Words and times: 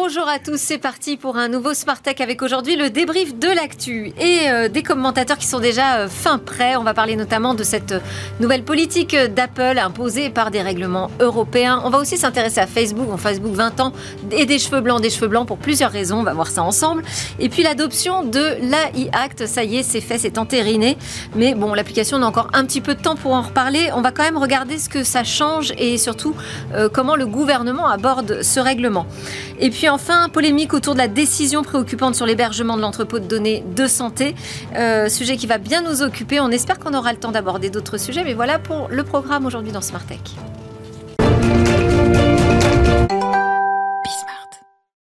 Bonjour 0.00 0.28
à 0.28 0.38
tous, 0.38 0.60
c'est 0.60 0.78
parti 0.78 1.16
pour 1.16 1.36
un 1.36 1.48
nouveau 1.48 1.74
Smart 1.74 2.00
Tech 2.00 2.20
avec 2.20 2.40
aujourd'hui 2.42 2.76
le 2.76 2.88
débrief 2.88 3.36
de 3.36 3.48
l'actu 3.48 4.12
et 4.20 4.48
euh, 4.48 4.68
des 4.68 4.84
commentateurs 4.84 5.38
qui 5.38 5.48
sont 5.48 5.58
déjà 5.58 5.96
euh, 5.96 6.08
fin 6.08 6.38
prêts. 6.38 6.76
On 6.76 6.84
va 6.84 6.94
parler 6.94 7.16
notamment 7.16 7.52
de 7.52 7.64
cette 7.64 7.90
euh, 7.90 8.00
nouvelle 8.38 8.62
politique 8.62 9.16
d'Apple 9.16 9.76
imposée 9.76 10.30
par 10.30 10.52
des 10.52 10.62
règlements 10.62 11.10
européens. 11.18 11.82
On 11.84 11.90
va 11.90 11.98
aussi 11.98 12.16
s'intéresser 12.16 12.60
à 12.60 12.68
Facebook, 12.68 13.10
en 13.12 13.16
Facebook 13.16 13.52
20 13.54 13.80
ans 13.80 13.92
et 14.30 14.46
des 14.46 14.60
cheveux 14.60 14.80
blancs, 14.80 15.02
des 15.02 15.10
cheveux 15.10 15.26
blancs 15.26 15.48
pour 15.48 15.58
plusieurs 15.58 15.90
raisons. 15.90 16.20
On 16.20 16.22
va 16.22 16.32
voir 16.32 16.46
ça 16.46 16.62
ensemble. 16.62 17.02
Et 17.40 17.48
puis 17.48 17.64
l'adoption 17.64 18.22
de 18.22 18.54
l'AI 18.60 19.10
Act, 19.12 19.46
ça 19.46 19.64
y 19.64 19.78
est, 19.78 19.82
c'est 19.82 20.00
fait, 20.00 20.18
c'est 20.18 20.38
entériné. 20.38 20.96
Mais 21.34 21.56
bon, 21.56 21.74
l'application 21.74 22.22
a 22.22 22.26
encore 22.26 22.50
un 22.52 22.64
petit 22.66 22.80
peu 22.80 22.94
de 22.94 23.02
temps 23.02 23.16
pour 23.16 23.32
en 23.32 23.42
reparler. 23.42 23.90
On 23.96 24.00
va 24.00 24.12
quand 24.12 24.22
même 24.22 24.38
regarder 24.38 24.78
ce 24.78 24.88
que 24.88 25.02
ça 25.02 25.24
change 25.24 25.72
et 25.76 25.98
surtout 25.98 26.36
comment 26.92 27.16
le 27.16 27.26
gouvernement 27.26 27.88
aborde 27.88 28.42
ce 28.42 28.60
règlement. 28.60 29.04
Et 29.60 29.70
puis 29.70 29.87
enfin, 29.88 30.28
polémique 30.28 30.74
autour 30.74 30.94
de 30.94 30.98
la 30.98 31.08
décision 31.08 31.62
préoccupante 31.62 32.14
sur 32.14 32.26
l'hébergement 32.26 32.76
de 32.76 32.82
l'entrepôt 32.82 33.18
de 33.18 33.26
données 33.26 33.64
de 33.74 33.86
santé. 33.86 34.34
Euh, 34.76 35.08
sujet 35.08 35.36
qui 35.36 35.46
va 35.46 35.58
bien 35.58 35.82
nous 35.82 36.02
occuper. 36.02 36.40
On 36.40 36.50
espère 36.50 36.78
qu'on 36.78 36.94
aura 36.94 37.12
le 37.12 37.18
temps 37.18 37.32
d'aborder 37.32 37.70
d'autres 37.70 37.98
sujets. 37.98 38.24
Mais 38.24 38.34
voilà 38.34 38.58
pour 38.58 38.88
le 38.90 39.04
programme 39.04 39.46
aujourd'hui 39.46 39.72
dans 39.72 39.82
Smart 39.82 40.04
Tech. 40.04 40.18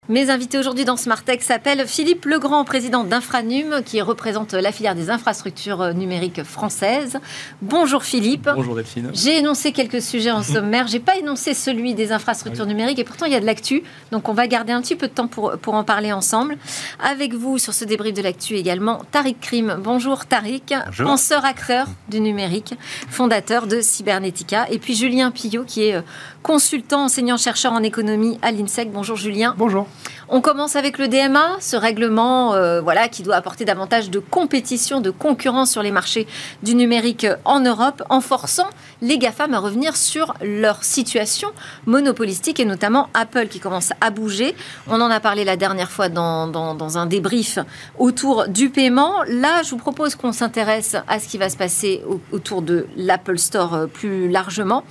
Mes 0.09 0.31
invités 0.31 0.57
aujourd'hui 0.57 0.87
dans 0.87 0.97
Smartech 0.97 1.43
s'appellent 1.43 1.87
Philippe 1.87 2.25
Legrand, 2.25 2.65
président 2.65 3.05
d'Infranum, 3.05 3.83
qui 3.85 4.01
représente 4.01 4.55
la 4.55 4.73
filière 4.73 4.95
des 4.95 5.11
infrastructures 5.11 5.93
numériques 5.93 6.45
françaises. 6.45 7.19
Bonjour 7.61 8.03
Philippe. 8.03 8.49
Bonjour 8.55 8.75
Delphine. 8.75 9.11
J'ai 9.13 9.37
énoncé 9.37 9.73
quelques 9.73 10.01
sujets 10.01 10.31
en 10.31 10.43
sommaire. 10.55 10.87
J'ai 10.87 10.99
pas 10.99 11.19
énoncé 11.19 11.53
celui 11.53 11.93
des 11.93 12.11
infrastructures 12.11 12.65
numériques 12.65 12.99
et 12.99 13.05
pourtant 13.05 13.27
il 13.27 13.33
y 13.33 13.35
a 13.35 13.41
de 13.41 13.45
l'actu. 13.45 13.83
Donc 14.11 14.31
on 14.31 14.33
va 14.33 14.47
garder 14.47 14.73
un 14.73 14.81
petit 14.81 14.97
peu 14.97 15.09
de 15.09 15.13
temps 15.13 15.29
pour, 15.29 15.59
pour 15.59 15.75
en 15.75 15.85
parler 15.85 16.11
ensemble. 16.11 16.57
Avec 17.05 17.35
vous 17.35 17.59
sur 17.59 17.75
ce 17.75 17.85
débrief 17.85 18.15
de 18.15 18.23
l'actu 18.23 18.55
également, 18.55 19.03
Tariq 19.11 19.37
Krim. 19.39 19.79
Bonjour 19.79 20.25
Tariq, 20.25 20.75
penseur 20.97 21.45
acteur 21.45 21.87
du 22.09 22.21
numérique, 22.21 22.73
fondateur 23.11 23.67
de 23.67 23.83
Cybernetica. 23.83 24.71
Et 24.71 24.79
puis 24.79 24.95
Julien 24.95 25.31
Pillot 25.31 25.65
qui 25.65 25.83
est 25.85 25.97
euh, 25.97 26.03
consultant, 26.43 27.05
enseignant-chercheur 27.05 27.75
en 27.75 27.83
économie 27.83 28.39
à 28.41 28.53
l'INSEC. 28.53 28.91
Bonjour 28.91 29.17
Julien. 29.19 29.55
Bonjour. 29.59 29.87
On 30.29 30.41
commence 30.41 30.77
avec 30.77 30.99
le 30.99 31.09
DMA, 31.09 31.57
ce 31.61 31.77
règlement 31.77 32.55
euh, 32.55 32.81
voilà, 32.81 33.09
qui 33.09 33.23
doit 33.23 33.37
apporter 33.37 33.65
davantage 33.65 34.11
de 34.11 34.19
compétition, 34.19 35.01
de 35.01 35.11
concurrence 35.11 35.71
sur 35.71 35.83
les 35.83 35.91
marchés 35.91 36.27
du 36.63 36.75
numérique 36.75 37.27
en 37.45 37.61
Europe, 37.61 38.03
en 38.11 38.21
forçant 38.21 38.69
les 39.01 39.17
GAFAM 39.19 39.55
à 39.55 39.59
revenir 39.59 39.97
sur 39.97 40.35
leur 40.43 40.85
situation 40.85 41.49
monopolistique 41.87 42.61
et 42.61 42.65
notamment 42.65 43.09
Apple 43.15 43.49
qui 43.49 43.61
commence 43.61 43.93
à 44.01 44.11
bouger. 44.11 44.55
On 44.87 45.01
en 45.01 45.11
a 45.11 45.21
parlé 45.21 45.45
la 45.45 45.57
dernière 45.57 45.91
fois 45.91 46.09
dans, 46.09 46.99
un 46.99 47.07
débrief 47.07 47.59
autour 47.99 48.49
du 48.49 48.71
paiement. 48.71 49.23
Là, 49.29 49.63
je 49.63 49.71
vous 49.71 49.77
propose 49.77 50.15
qu'on 50.15 50.33
s'intéresse 50.33 50.97
à 51.07 51.19
ce 51.19 51.29
qui 51.29 51.39
va 51.39 51.49
se 51.49 51.57
passer 51.57 52.03
autour 52.33 52.63
de 52.63 52.87
l'Apple 52.97 53.39
Store 53.39 53.75
euh, 53.75 53.87
plus 53.87 54.29
largement. 54.29 54.85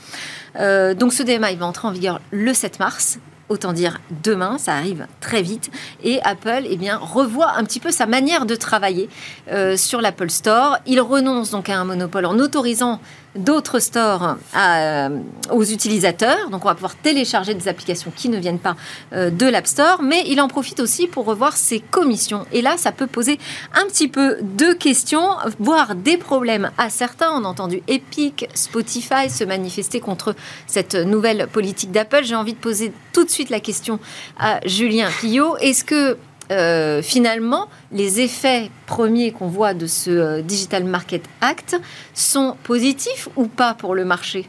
Euh, 0.60 0.94
donc 0.94 1.14
ce 1.14 1.24
DMA, 1.24 1.54
va 1.54 1.66
entrer 1.66 1.88
en 1.88 1.92
vigueur 1.92 2.22
le 2.32 2.54
7 2.54 2.80
mars. 2.80 3.20
Autant 3.50 3.72
dire 3.72 4.02
demain, 4.24 4.58
ça 4.58 4.74
arrive 4.74 5.08
très 5.22 5.42
vite. 5.42 5.72
Et 6.04 6.22
Apple 6.24 6.64
eh 6.70 6.76
bien, 6.76 6.98
revoit 6.98 7.52
un 7.56 7.64
petit 7.64 7.80
peu 7.80 7.92
sa 7.92 8.06
manière 8.06 8.46
de 8.46 8.56
travailler 8.56 9.10
euh, 9.52 9.78
sur 9.78 10.02
l'Apple 10.02 10.30
Store. 10.30 10.80
Il 10.86 11.00
renonce 11.00 11.52
donc 11.52 11.70
à 11.70 11.80
un 11.80 11.86
monopole 11.86 12.26
en 12.26 12.40
autorisant 12.40 13.00
d'autres 13.38 13.80
stores 13.80 14.38
euh, 14.56 15.20
aux 15.52 15.64
utilisateurs. 15.64 16.50
Donc 16.50 16.66
on 16.66 16.68
va 16.68 16.76
pouvoir 16.76 16.96
télécharger 16.96 17.54
des 17.54 17.68
applications 17.68 18.12
qui 18.16 18.30
ne 18.30 18.38
viennent 18.38 18.60
pas 18.60 18.76
euh, 19.14 19.30
de 19.30 19.46
l'App 19.46 19.68
Store, 19.68 20.02
mais 20.02 20.24
il 20.28 20.42
en 20.42 20.48
profite 20.48 20.80
aussi 20.80 21.08
pour 21.08 21.26
revoir 21.26 21.56
ses 21.56 21.80
commissions. 21.80 22.46
Et 22.52 22.62
là, 22.62 22.78
ça 22.78 22.92
peut 22.92 23.08
poser 23.08 23.40
un 23.74 23.86
petit 23.86 24.08
peu 24.08 24.38
de 24.42 24.74
questions, 24.74 25.28
voire 25.60 25.96
des 25.96 26.18
problèmes 26.18 26.72
à 26.78 26.90
certains. 26.90 27.32
On 27.32 27.44
a 27.46 27.48
entendu 27.48 27.82
Epic, 27.88 28.48
Spotify 28.54 29.30
se 29.30 29.44
manifester 29.44 30.00
contre 30.00 30.36
cette 30.66 30.96
nouvelle 30.96 31.48
politique 31.48 31.92
d'Apple. 31.92 32.24
J'ai 32.24 32.36
envie 32.36 32.54
de 32.54 32.60
poser 32.60 32.92
tout 33.14 33.24
de 33.24 33.30
suite 33.30 33.50
la 33.50 33.60
question 33.60 34.00
à 34.40 34.60
Julien 34.66 35.10
Pillot. 35.20 35.58
Est-ce 35.58 35.84
que 35.84 36.18
euh, 36.52 37.02
finalement, 37.02 37.68
les 37.92 38.22
effets 38.22 38.72
premiers 38.86 39.32
qu'on 39.32 39.48
voit 39.48 39.74
de 39.74 39.88
ce 39.88 40.12
euh, 40.12 40.42
Digital 40.42 40.84
Market 40.84 41.24
Act 41.42 41.80
sont 42.14 42.56
positifs 42.64 43.28
ou 43.36 43.48
pas 43.48 43.74
pour 43.74 43.96
le 43.96 44.06
marché? 44.06 44.48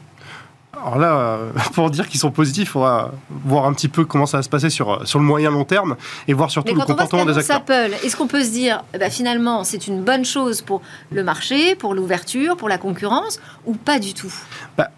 Alors 0.81 0.97
là, 0.97 1.17
euh, 1.17 1.51
pour 1.73 1.89
dire 1.89 2.07
qu'ils 2.07 2.19
sont 2.19 2.31
positifs, 2.31 2.69
il 2.69 2.71
faudra 2.71 3.11
voir 3.29 3.65
un 3.65 3.73
petit 3.73 3.89
peu 3.89 4.05
comment 4.05 4.25
ça 4.25 4.37
va 4.37 4.43
se 4.43 4.49
passer 4.49 4.69
sur, 4.69 5.05
sur 5.07 5.19
le 5.19 5.25
moyen 5.25 5.51
long 5.51 5.65
terme 5.65 5.97
et 6.27 6.33
voir 6.33 6.51
surtout 6.51 6.73
le 6.73 6.81
comportement 6.81 7.25
des 7.25 7.37
acteurs. 7.37 7.57
Apple, 7.57 7.95
est-ce 8.03 8.15
qu'on 8.15 8.27
peut 8.27 8.43
se 8.43 8.51
dire, 8.51 8.83
eh 8.93 8.97
ben, 8.97 9.11
finalement, 9.11 9.63
c'est 9.63 9.87
une 9.87 10.03
bonne 10.03 10.25
chose 10.25 10.61
pour 10.61 10.81
le 11.11 11.23
marché, 11.23 11.75
pour 11.75 11.93
l'ouverture, 11.93 12.55
pour 12.55 12.69
la 12.69 12.77
concurrence, 12.77 13.39
ou 13.65 13.73
pas 13.73 13.99
du 13.99 14.13
tout? 14.13 14.33
Bah, 14.77 14.89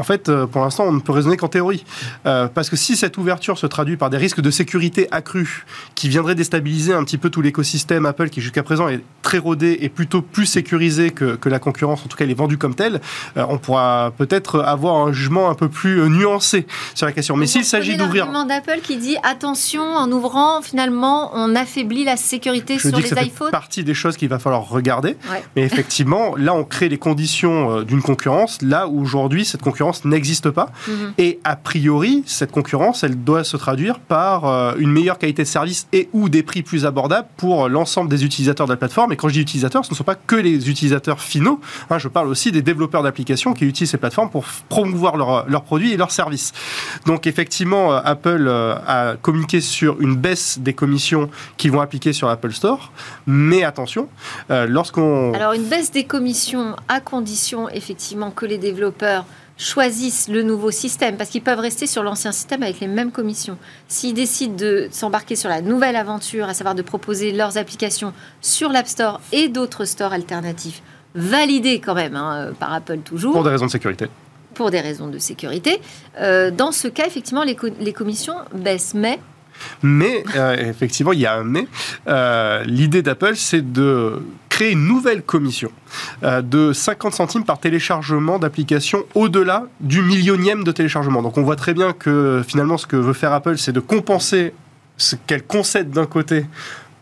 en 0.00 0.02
fait, 0.02 0.30
euh, 0.30 0.46
pour 0.46 0.62
l'instant, 0.62 0.84
on 0.86 0.92
ne 0.92 1.00
peut 1.00 1.12
raisonner 1.12 1.36
qu'en 1.36 1.48
théorie. 1.48 1.84
Euh, 2.24 2.48
parce 2.48 2.70
que 2.70 2.76
si 2.76 2.96
cette 2.96 3.18
ouverture 3.18 3.58
se 3.58 3.66
traduit 3.66 3.98
par 3.98 4.08
des 4.08 4.16
risques 4.16 4.40
de 4.40 4.50
sécurité 4.50 5.08
accrus 5.10 5.66
qui 5.94 6.08
viendraient 6.08 6.34
déstabiliser 6.34 6.94
un 6.94 7.04
petit 7.04 7.18
peu 7.18 7.28
tout 7.28 7.42
l'écosystème 7.42 8.06
Apple 8.06 8.30
qui 8.30 8.40
jusqu'à 8.40 8.62
présent 8.62 8.88
est 8.88 9.02
très 9.20 9.36
rodé 9.36 9.76
et 9.82 9.90
plutôt 9.90 10.22
plus 10.22 10.46
sécurisé 10.46 11.10
que, 11.10 11.38
la 11.50 11.58
concurrence, 11.58 12.00
en 12.02 12.08
tout 12.08 12.16
cas 12.16 12.24
il 12.24 12.30
est 12.30 12.34
vendu 12.34 12.56
comme 12.56 12.74
tel, 12.74 13.02
euh, 13.36 13.44
on 13.50 13.58
pourra 13.58 14.12
peut-être 14.16 14.60
avoir 14.60 15.06
un 15.06 15.12
jugement 15.12 15.50
un 15.50 15.54
peu 15.54 15.68
plus 15.68 16.08
nuancé 16.08 16.66
sur 16.94 17.04
la 17.04 17.12
question. 17.12 17.36
Mais 17.36 17.46
s'il 17.46 17.66
s'agit 17.66 17.96
d'ouvrir... 17.98 18.24
l'argument 18.24 18.46
d'Apple 18.46 18.80
qui 18.82 18.96
dit 18.96 19.18
attention, 19.22 19.82
en 19.82 20.10
ouvrant, 20.10 20.62
finalement, 20.62 21.30
on 21.34 21.54
affaiblit 21.54 22.04
la 22.04 22.16
sécurité 22.16 22.78
Je 22.78 22.88
sur 22.88 22.92
dis 22.92 23.02
les 23.02 23.10
que 23.10 23.16
ça 23.16 23.22
iPhones. 23.22 23.48
C'est 23.48 23.52
partie 23.52 23.84
des 23.84 23.94
choses 23.94 24.16
qu'il 24.16 24.30
va 24.30 24.38
falloir 24.38 24.66
regarder. 24.66 25.18
Mais 25.56 25.62
effectivement, 25.62 26.36
là, 26.36 26.54
on 26.54 26.64
crée 26.64 26.88
les 26.88 26.98
conditions 26.98 27.82
d'une 27.82 28.00
concurrence, 28.00 28.62
là 28.62 28.88
où 28.88 29.02
aujourd'hui, 29.02 29.44
cette 29.44 29.60
concurrence 29.60 29.89
n'existe 30.04 30.50
pas. 30.50 30.70
Mhm. 30.88 31.12
Et 31.18 31.40
a 31.44 31.56
priori, 31.56 32.22
cette 32.26 32.52
concurrence, 32.52 33.04
elle 33.04 33.22
doit 33.22 33.44
se 33.44 33.56
traduire 33.56 33.98
par 33.98 34.46
euh, 34.46 34.74
une 34.78 34.90
meilleure 34.90 35.18
qualité 35.18 35.42
de 35.42 35.48
service 35.48 35.86
et 35.92 36.08
ou 36.12 36.28
des 36.28 36.42
prix 36.42 36.62
plus 36.62 36.86
abordables 36.86 37.28
pour 37.36 37.68
l'ensemble 37.68 38.10
des 38.10 38.24
utilisateurs 38.24 38.66
de 38.66 38.72
la 38.72 38.76
plateforme. 38.76 39.12
Et 39.12 39.16
quand 39.16 39.28
je 39.28 39.34
dis 39.34 39.40
utilisateurs, 39.40 39.84
ce 39.84 39.90
ne 39.90 39.96
sont 39.96 40.04
pas 40.04 40.14
que 40.14 40.36
les 40.36 40.68
utilisateurs 40.68 41.20
finaux. 41.20 41.60
Hein, 41.90 41.98
je 41.98 42.08
parle 42.08 42.28
aussi 42.28 42.52
des 42.52 42.62
développeurs 42.62 43.02
d'applications 43.02 43.52
qui 43.52 43.64
utilisent 43.64 43.90
ces 43.90 43.98
plateformes 43.98 44.30
pour 44.30 44.44
promouvoir 44.68 45.16
leurs 45.16 45.62
produits 45.62 45.92
et 45.92 45.96
leurs 45.96 46.10
services. 46.10 46.52
Donc 47.06 47.26
effectivement, 47.26 47.92
euh, 47.92 48.00
Apple 48.04 48.46
euh, 48.48 48.74
a 48.86 49.16
communiqué 49.16 49.60
sur 49.60 50.00
une 50.00 50.16
baisse 50.16 50.58
des 50.58 50.72
commissions 50.72 51.30
qu'ils 51.56 51.72
vont 51.72 51.80
appliquer 51.80 52.12
sur 52.12 52.28
l'Apple 52.28 52.52
Store. 52.52 52.92
Mais 53.26 53.64
attention, 53.64 54.08
lorsqu'on... 54.48 55.32
Alors 55.34 55.52
une 55.52 55.64
baisse 55.64 55.90
des 55.90 56.04
commissions 56.04 56.76
à 56.88 57.00
condition 57.00 57.68
effectivement 57.68 58.30
que 58.30 58.46
les 58.46 58.58
développeurs 58.58 59.24
choisissent 59.60 60.28
le 60.28 60.42
nouveau 60.42 60.70
système, 60.70 61.16
parce 61.16 61.30
qu'ils 61.30 61.42
peuvent 61.42 61.60
rester 61.60 61.86
sur 61.86 62.02
l'ancien 62.02 62.32
système 62.32 62.62
avec 62.62 62.80
les 62.80 62.86
mêmes 62.86 63.12
commissions. 63.12 63.58
S'ils 63.88 64.14
décident 64.14 64.56
de 64.56 64.88
s'embarquer 64.90 65.36
sur 65.36 65.50
la 65.50 65.60
nouvelle 65.60 65.96
aventure, 65.96 66.48
à 66.48 66.54
savoir 66.54 66.74
de 66.74 66.82
proposer 66.82 67.30
leurs 67.30 67.58
applications 67.58 68.14
sur 68.40 68.70
l'App 68.70 68.88
Store 68.88 69.20
et 69.32 69.48
d'autres 69.48 69.84
stores 69.84 70.14
alternatifs, 70.14 70.82
validés 71.14 71.80
quand 71.80 71.94
même 71.94 72.16
hein, 72.16 72.48
euh, 72.48 72.52
par 72.52 72.72
Apple 72.72 73.00
toujours. 73.00 73.32
Pour 73.32 73.44
des 73.44 73.50
raisons 73.50 73.66
de 73.66 73.70
sécurité. 73.70 74.06
Pour 74.54 74.70
des 74.70 74.80
raisons 74.80 75.08
de 75.08 75.18
sécurité. 75.18 75.80
Euh, 76.18 76.50
dans 76.50 76.72
ce 76.72 76.88
cas, 76.88 77.06
effectivement, 77.06 77.44
les, 77.44 77.56
les 77.80 77.92
commissions 77.92 78.34
baissent. 78.54 78.94
Mais 78.94 79.20
mais 79.82 80.24
euh, 80.36 80.56
effectivement, 80.56 81.12
il 81.12 81.20
y 81.20 81.26
a 81.26 81.34
un 81.34 81.44
mais. 81.44 81.66
L'idée 82.64 83.02
d'Apple, 83.02 83.36
c'est 83.36 83.72
de 83.72 84.22
une 84.68 84.86
nouvelle 84.86 85.22
commission 85.22 85.70
euh, 86.22 86.42
de 86.42 86.72
50 86.72 87.14
centimes 87.14 87.44
par 87.44 87.58
téléchargement 87.58 88.38
d'applications 88.38 89.04
au-delà 89.14 89.66
du 89.80 90.02
millionième 90.02 90.64
de 90.64 90.72
téléchargement. 90.72 91.22
Donc 91.22 91.38
on 91.38 91.42
voit 91.42 91.56
très 91.56 91.74
bien 91.74 91.92
que 91.92 92.42
finalement 92.46 92.76
ce 92.76 92.86
que 92.86 92.96
veut 92.96 93.12
faire 93.12 93.32
Apple, 93.32 93.58
c'est 93.58 93.72
de 93.72 93.80
compenser 93.80 94.52
ce 94.96 95.16
qu'elle 95.16 95.44
concède 95.44 95.90
d'un 95.90 96.06
côté 96.06 96.44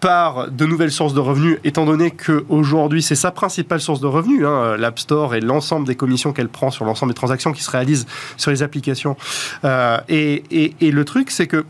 par 0.01 0.51
de 0.51 0.65
nouvelles 0.65 0.93
sources 0.93 1.15
de 1.15 1.21
revenus, 1.21 1.59
étant 1.65 1.85
donné 1.85 2.13
qu'aujourd'hui, 2.13 3.03
c'est 3.03 3.17
sa 3.17 3.31
principale 3.31 3.81
source 3.81 4.01
de 4.01 4.07
revenus, 4.07 4.45
hein, 4.45 4.77
l'App 4.77 4.99
Store 4.99 5.35
et 5.35 5.41
l'ensemble 5.41 5.87
des 5.87 5.97
commissions 5.97 6.33
qu'elle 6.33 6.49
prend 6.49 6.71
sur 6.71 6.85
l'ensemble 6.85 7.13
des 7.13 7.17
transactions 7.17 7.53
qui 7.53 7.63
se 7.63 7.71
réalisent 7.71 8.07
sur 8.37 8.51
les 8.51 8.63
applications. 8.63 9.17
Euh, 9.65 9.99
et, 10.09 10.75
et, 10.81 10.91
le 10.93 11.05
truc, 11.05 11.31
c'est 11.31 11.47
que 11.47 11.65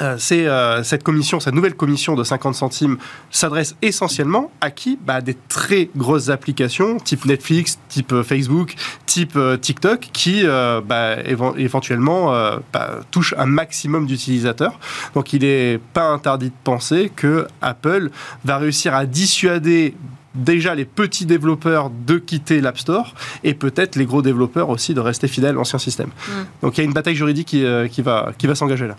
euh, 0.00 0.16
c'est 0.18 0.48
euh, 0.48 0.82
cette 0.82 1.04
commission, 1.04 1.38
cette 1.38 1.54
nouvelle 1.54 1.76
commission 1.76 2.16
de 2.16 2.24
50 2.24 2.56
centimes 2.56 2.96
s'adresse 3.30 3.76
essentiellement 3.80 4.50
à 4.60 4.72
qui? 4.72 4.98
Bah, 5.00 5.20
Des 5.20 5.36
très 5.48 5.88
grosses 5.96 6.30
applications 6.30 6.98
type 6.98 7.24
Netflix, 7.26 7.78
type 7.88 8.12
euh, 8.12 8.24
Facebook, 8.24 8.74
type 9.06 9.38
TikTok 9.60 10.08
qui 10.12 10.44
bah, 10.44 11.16
éventuellement 11.56 12.32
bah, 12.72 13.00
touchent 13.12 13.34
un 13.38 13.46
maximum 13.46 14.06
d'utilisateurs. 14.06 14.80
Donc 15.14 15.32
il 15.32 15.42
n'est 15.42 15.78
pas 15.92 16.08
interdit 16.08 16.48
de 16.48 16.54
penser 16.64 17.12
que 17.14 17.46
Apple 17.60 18.10
va 18.44 18.58
réussir 18.58 18.94
à 18.94 19.06
dissuader 19.06 19.94
déjà 20.34 20.74
les 20.74 20.84
petits 20.84 21.26
développeurs 21.26 21.90
de 21.90 22.18
quitter 22.18 22.60
l'App 22.60 22.78
Store 22.78 23.14
et 23.44 23.54
peut-être 23.54 23.94
les 23.94 24.06
gros 24.06 24.22
développeurs 24.22 24.68
aussi 24.70 24.94
de 24.94 25.00
rester 25.00 25.28
fidèles 25.28 25.50
à 25.50 25.58
l'ancien 25.58 25.78
système. 25.78 26.08
Mm. 26.08 26.32
Donc 26.62 26.76
il 26.76 26.80
y 26.80 26.82
a 26.82 26.84
une 26.84 26.92
bataille 26.94 27.14
juridique 27.14 27.46
qui, 27.46 27.64
qui 27.90 28.02
va, 28.02 28.32
qui 28.36 28.48
va 28.48 28.56
s'engager 28.56 28.88
là. 28.88 28.96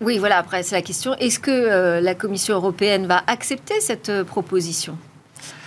Oui, 0.00 0.18
voilà, 0.18 0.38
après, 0.38 0.62
c'est 0.62 0.74
la 0.74 0.82
question. 0.82 1.14
Est-ce 1.14 1.38
que 1.38 1.50
euh, 1.50 2.00
la 2.00 2.14
Commission 2.14 2.54
européenne 2.54 3.06
va 3.06 3.22
accepter 3.26 3.80
cette 3.80 4.10
euh, 4.10 4.24
proposition? 4.24 4.98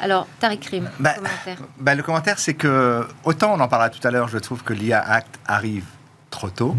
Alors, 0.01 0.27
Tariq 0.39 0.67
Rim, 0.69 0.89
Bah, 0.99 1.13
commentaire. 1.13 1.57
Bah, 1.79 1.95
le 1.95 2.03
commentaire, 2.03 2.39
c'est 2.39 2.53
que, 2.53 3.05
autant 3.23 3.53
on 3.53 3.59
en 3.59 3.67
parlera 3.67 3.89
tout 3.89 4.05
à 4.07 4.11
l'heure, 4.11 4.27
je 4.27 4.37
trouve 4.37 4.63
que 4.63 4.73
l'IA 4.73 4.99
Act 4.99 5.39
arrive 5.47 5.85
trop 6.29 6.49
tôt, 6.49 6.75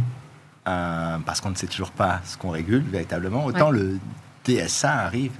euh, 0.68 1.16
parce 1.26 1.40
qu'on 1.40 1.50
ne 1.50 1.56
sait 1.56 1.66
toujours 1.66 1.90
pas 1.90 2.20
ce 2.24 2.36
qu'on 2.36 2.50
régule 2.50 2.82
véritablement, 2.82 3.44
autant 3.44 3.70
le 3.70 3.98
DSA 4.44 4.92
arrive 4.92 5.32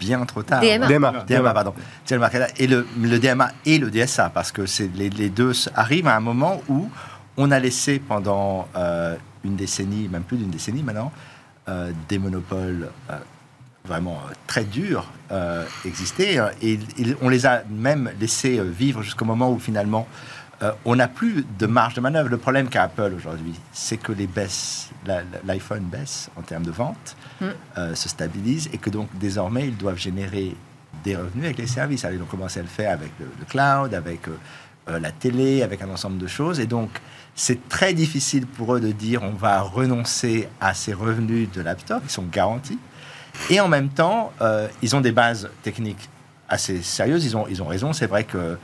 bien 0.00 0.24
trop 0.24 0.42
tard. 0.42 0.60
DMA. 0.60 0.86
DMA. 0.86 1.12
DMA, 1.26 1.52
pardon. 1.52 1.74
Et 2.58 2.66
le, 2.66 2.86
le 3.00 3.18
DMA 3.18 3.50
et 3.64 3.78
le 3.78 3.90
DSA, 3.90 4.30
parce 4.30 4.52
que 4.52 4.66
c'est 4.66 4.90
les, 4.94 5.10
les 5.10 5.28
deux 5.28 5.52
arrivent 5.74 6.08
à 6.08 6.16
un 6.16 6.20
moment 6.20 6.60
où 6.68 6.88
on 7.36 7.50
a 7.50 7.58
laissé 7.58 7.98
pendant 7.98 8.66
euh, 8.76 9.14
une 9.44 9.56
décennie, 9.56 10.08
même 10.08 10.22
plus 10.22 10.38
d'une 10.38 10.50
décennie 10.50 10.82
maintenant, 10.82 11.12
euh, 11.68 11.90
des 12.08 12.18
monopoles 12.18 12.90
euh, 13.10 13.18
vraiment 13.84 14.20
euh, 14.28 14.34
très 14.46 14.62
durs 14.64 15.10
euh, 15.32 15.64
Et 16.62 16.78
on 17.20 17.28
les 17.28 17.44
a 17.44 17.64
même 17.68 18.10
laissés 18.20 18.60
vivre 18.62 19.02
jusqu'au 19.02 19.24
moment 19.24 19.50
où 19.50 19.58
finalement 19.58 20.06
on 20.86 20.96
n'a 20.96 21.06
plus 21.08 21.44
de 21.58 21.66
marge 21.66 21.94
de 21.94 22.00
manœuvre. 22.00 22.30
Le 22.30 22.38
problème 22.38 22.68
qu'a 22.68 22.84
Apple 22.84 23.12
aujourd'hui, 23.14 23.52
c'est 23.72 23.98
que 23.98 24.12
les 24.12 24.26
baisses, 24.26 24.88
l'iPhone 25.44 25.82
baisse 25.82 26.30
en 26.36 26.40
termes 26.40 26.64
de 26.64 26.70
vente, 26.70 27.16
Mm. 27.42 27.94
se 27.94 28.08
stabilise 28.08 28.70
et 28.72 28.78
que 28.78 28.88
donc 28.88 29.10
désormais 29.18 29.68
ils 29.68 29.76
doivent 29.76 29.98
générer 29.98 30.56
des 31.04 31.14
revenus 31.14 31.44
avec 31.44 31.58
les 31.58 31.66
services. 31.66 32.06
Alors, 32.06 32.16
ils 32.16 32.22
ont 32.22 32.26
commencé 32.26 32.60
à 32.60 32.62
le 32.62 32.68
faire 32.68 32.92
avec 32.92 33.10
le, 33.20 33.26
le 33.38 33.44
cloud, 33.44 33.92
avec 33.92 34.22
la 34.86 35.10
télé, 35.12 35.62
avec 35.62 35.82
un 35.82 35.90
ensemble 35.90 36.16
de 36.16 36.26
choses. 36.26 36.58
Et 36.60 36.66
donc, 36.66 36.88
c'est 37.36 37.68
très 37.68 37.92
difficile 37.92 38.46
pour 38.46 38.74
eux 38.74 38.80
de 38.80 38.90
dire 38.90 39.22
on 39.22 39.32
va 39.32 39.60
renoncer 39.60 40.48
à 40.60 40.72
ces 40.72 40.94
revenus 40.94 41.48
de 41.52 41.62
Store 41.78 42.02
qui 42.02 42.12
sont 42.12 42.24
garantis. 42.24 42.78
Et 43.50 43.60
en 43.60 43.68
même 43.68 43.90
temps, 43.90 44.32
euh, 44.40 44.66
ils 44.80 44.96
ont 44.96 45.02
des 45.02 45.12
bases 45.12 45.50
techniques 45.62 46.08
assez 46.48 46.80
sérieuses. 46.80 47.26
Ils 47.26 47.36
ont, 47.36 47.46
ils 47.46 47.62
ont 47.62 47.66
raison. 47.66 47.92
C'est 47.92 48.06
vrai 48.06 48.24
que 48.24 48.56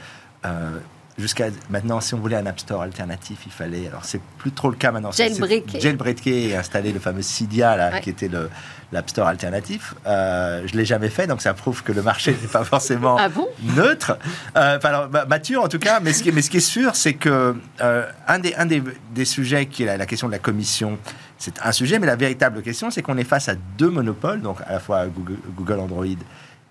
euh, 0.47 0.79
jusqu'à 1.23 1.47
maintenant, 1.71 2.01
si 2.01 2.13
on 2.15 2.19
voulait 2.19 2.37
un 2.37 2.45
App 2.47 2.61
Store 2.61 2.83
alternatif, 2.83 3.39
il 3.47 3.53
fallait. 3.53 3.87
Alors, 3.89 4.05
c'est 4.05 4.21
plus 4.39 4.53
trop 4.53 4.69
le 4.69 4.77
cas 4.77 4.91
maintenant. 4.93 5.13
Jailbreaker. 5.13 5.81
Jailbreaker 5.81 6.51
et 6.51 6.57
installer 6.57 6.93
le 6.93 7.01
fameux 7.01 7.23
Cydia, 7.23 7.77
là, 7.77 7.91
Ouais. 7.93 8.01
qui 8.03 8.11
était 8.11 8.29
le 8.29 8.51
l'App 8.91 9.09
Store 9.09 9.27
alternatif. 9.27 9.95
Euh, 10.07 10.65
je 10.67 10.77
l'ai 10.77 10.85
jamais 10.85 11.09
fait, 11.09 11.27
donc 11.27 11.41
ça 11.41 11.55
prouve 11.55 11.83
que 11.83 11.93
le 11.93 12.03
marché 12.03 12.33
n'est 12.43 12.47
pas 12.49 12.63
forcément 12.63 13.17
Ah 13.19 13.31
bon? 13.31 13.49
neutre, 13.75 14.19
euh, 14.55 14.79
alors, 14.83 15.09
ma- 15.09 15.25
mature 15.25 15.63
en 15.63 15.69
tout 15.69 15.79
cas, 15.79 15.99
mais 16.01 16.13
ce 16.13 16.23
qui, 16.23 16.29
est- 16.29 16.33
mais 16.33 16.43
ce 16.43 16.51
qui 16.51 16.59
est 16.59 16.61
sûr, 16.61 16.95
c'est 16.95 17.15
que 17.15 17.57
euh, 17.81 18.07
un, 18.29 18.39
des, 18.39 18.55
un 18.55 18.67
des, 18.67 18.83
des 19.15 19.25
sujets 19.25 19.65
qui 19.65 19.85
est 19.85 19.87
la, 19.87 19.97
la 19.97 20.05
question 20.05 20.27
de 20.27 20.33
la 20.33 20.39
commission, 20.39 20.99
c'est 21.39 21.55
un 21.65 21.73
sujet, 21.73 21.99
mais 21.99 22.07
la 22.07 22.17
véritable 22.17 22.61
question, 22.61 22.91
c'est 22.91 23.01
qu'on 23.01 23.17
est 23.17 23.25
face 23.25 23.49
à 23.49 23.55
deux 23.79 23.89
monopoles, 23.89 24.43
donc 24.43 24.59
à 24.67 24.73
la 24.75 24.79
fois 24.81 25.07
Google, 25.07 25.39
Google 25.57 25.81
Android 25.81 26.05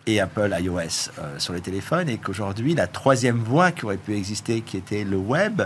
et 0.07 0.19
Apple 0.19 0.56
iOS 0.59 1.12
euh, 1.19 1.38
sur 1.38 1.53
les 1.53 1.62
téléphones, 1.62 2.09
et 2.09 2.18
qu'aujourd'hui, 2.18 2.74
la 2.75 2.88
troisième 2.88 3.38
voie 3.38 3.71
qui 3.71 3.86
aurait 3.86 3.98
pu 3.98 4.15
exister, 4.15 4.62
qui 4.62 4.77
était 4.77 5.03
le 5.03 5.18
web, 5.18 5.62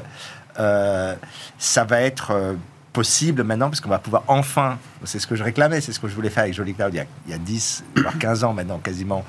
euh, 0.60 1.16
ça 1.58 1.84
va 1.84 2.02
être 2.02 2.32
euh, 2.32 2.54
possible 2.94 3.44
maintenant, 3.44 3.70
parce 3.70 3.82
qu'on 3.82 3.90
va 3.90 4.00
pouvoir 4.00 4.24
enfin, 4.28 4.78
c'est 5.04 5.20
ce 5.20 5.28
que 5.28 5.36
je 5.36 5.44
réclamais, 5.44 5.82
c'est 5.82 5.92
ce 5.92 6.00
que 6.00 6.08
je 6.08 6.16
voulais 6.16 6.30
faire 6.30 6.44
avec 6.44 6.56
Jolly 6.56 6.74
Cloud 6.74 6.94
il 6.94 6.98
y 6.98 7.00
a, 7.00 7.06
il 7.28 7.32
y 7.32 7.34
a 7.34 7.38
10, 7.38 7.84
voire 7.96 8.18
15 8.18 8.44
ans 8.44 8.54
maintenant 8.54 8.80
quasiment, 8.80 9.26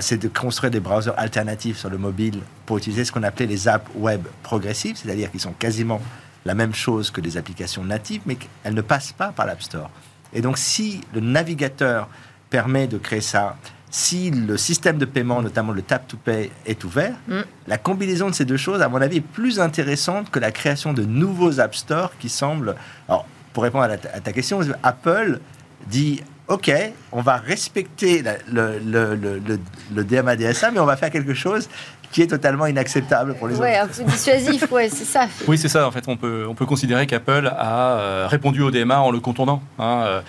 c'est 0.00 0.16
de 0.16 0.26
construire 0.26 0.72
des 0.72 0.80
browsers 0.80 1.14
alternatifs 1.16 1.78
sur 1.78 1.90
le 1.90 1.98
mobile 1.98 2.40
pour 2.64 2.78
utiliser 2.78 3.04
ce 3.04 3.12
qu'on 3.12 3.22
appelait 3.22 3.46
les 3.46 3.68
apps 3.68 3.88
web 3.94 4.26
progressives, 4.42 4.96
c'est-à-dire 4.96 5.30
qu'ils 5.30 5.40
sont 5.40 5.52
quasiment 5.52 6.00
la 6.46 6.54
même 6.54 6.74
chose 6.74 7.10
que 7.10 7.20
des 7.20 7.36
applications 7.36 7.84
natives, 7.84 8.22
mais 8.26 8.36
qu'elles 8.36 8.74
ne 8.74 8.80
passent 8.80 9.12
pas 9.12 9.28
par 9.28 9.46
l'App 9.46 9.62
Store. 9.62 9.90
Et 10.32 10.40
donc, 10.40 10.58
si 10.58 11.00
le 11.12 11.20
navigateur 11.20 12.08
permet 12.50 12.86
de 12.86 12.98
créer 12.98 13.20
ça, 13.20 13.56
si 13.98 14.30
le 14.30 14.58
système 14.58 14.98
de 14.98 15.06
paiement, 15.06 15.40
notamment 15.40 15.72
le 15.72 15.80
tap 15.80 16.06
to 16.06 16.18
pay, 16.18 16.50
est 16.66 16.84
ouvert, 16.84 17.14
Mm. 17.28 17.40
la 17.66 17.78
combinaison 17.78 18.28
de 18.28 18.34
ces 18.34 18.44
deux 18.44 18.58
choses, 18.58 18.82
à 18.82 18.90
mon 18.90 19.00
avis, 19.00 19.16
est 19.18 19.20
plus 19.22 19.58
intéressante 19.58 20.30
que 20.30 20.38
la 20.38 20.50
création 20.52 20.92
de 20.92 21.02
nouveaux 21.02 21.60
App 21.60 21.74
Store 21.74 22.12
qui 22.18 22.28
semblent. 22.28 22.74
Alors, 23.08 23.24
pour 23.54 23.62
répondre 23.62 23.84
à, 23.84 23.88
la- 23.88 23.94
à 23.94 24.20
ta 24.20 24.32
question, 24.32 24.60
Apple 24.82 25.40
dit 25.88 26.22
OK, 26.48 26.70
on 27.10 27.22
va 27.22 27.36
respecter 27.38 28.20
la- 28.22 28.36
le, 28.52 28.78
le, 28.78 29.14
le, 29.16 29.38
le- 29.38 29.58
le 29.94 30.04
DMA 30.04 30.36
DSA, 30.36 30.70
mais 30.72 30.78
on 30.78 30.84
va 30.84 30.96
faire 30.98 31.10
quelque 31.10 31.32
chose 31.34 31.66
qui 32.12 32.20
est 32.22 32.26
totalement 32.28 32.66
inacceptable 32.66 33.34
pour 33.34 33.48
les 33.48 33.56
Ouais, 33.56 33.80
autres. 33.82 34.00
un 34.00 34.04
peu 34.04 34.10
dissuasif, 34.12 34.70
ouais, 34.70 34.88
c'est 34.90 35.04
ça. 35.06 35.26
Oui, 35.48 35.56
c'est 35.58 35.68
ça. 35.68 35.86
En 35.86 35.90
fait, 35.90 36.04
on 36.06 36.16
peut, 36.18 36.44
on 36.48 36.54
peut 36.54 36.66
considérer 36.66 37.06
qu'Apple 37.06 37.50
a 37.58 37.92
euh, 37.98 38.26
répondu 38.28 38.60
au 38.62 38.70
DMA 38.70 39.00
en 39.00 39.10
le 39.10 39.20
contournant. 39.20 39.60
hein, 39.78 40.02
euh, 40.06 40.20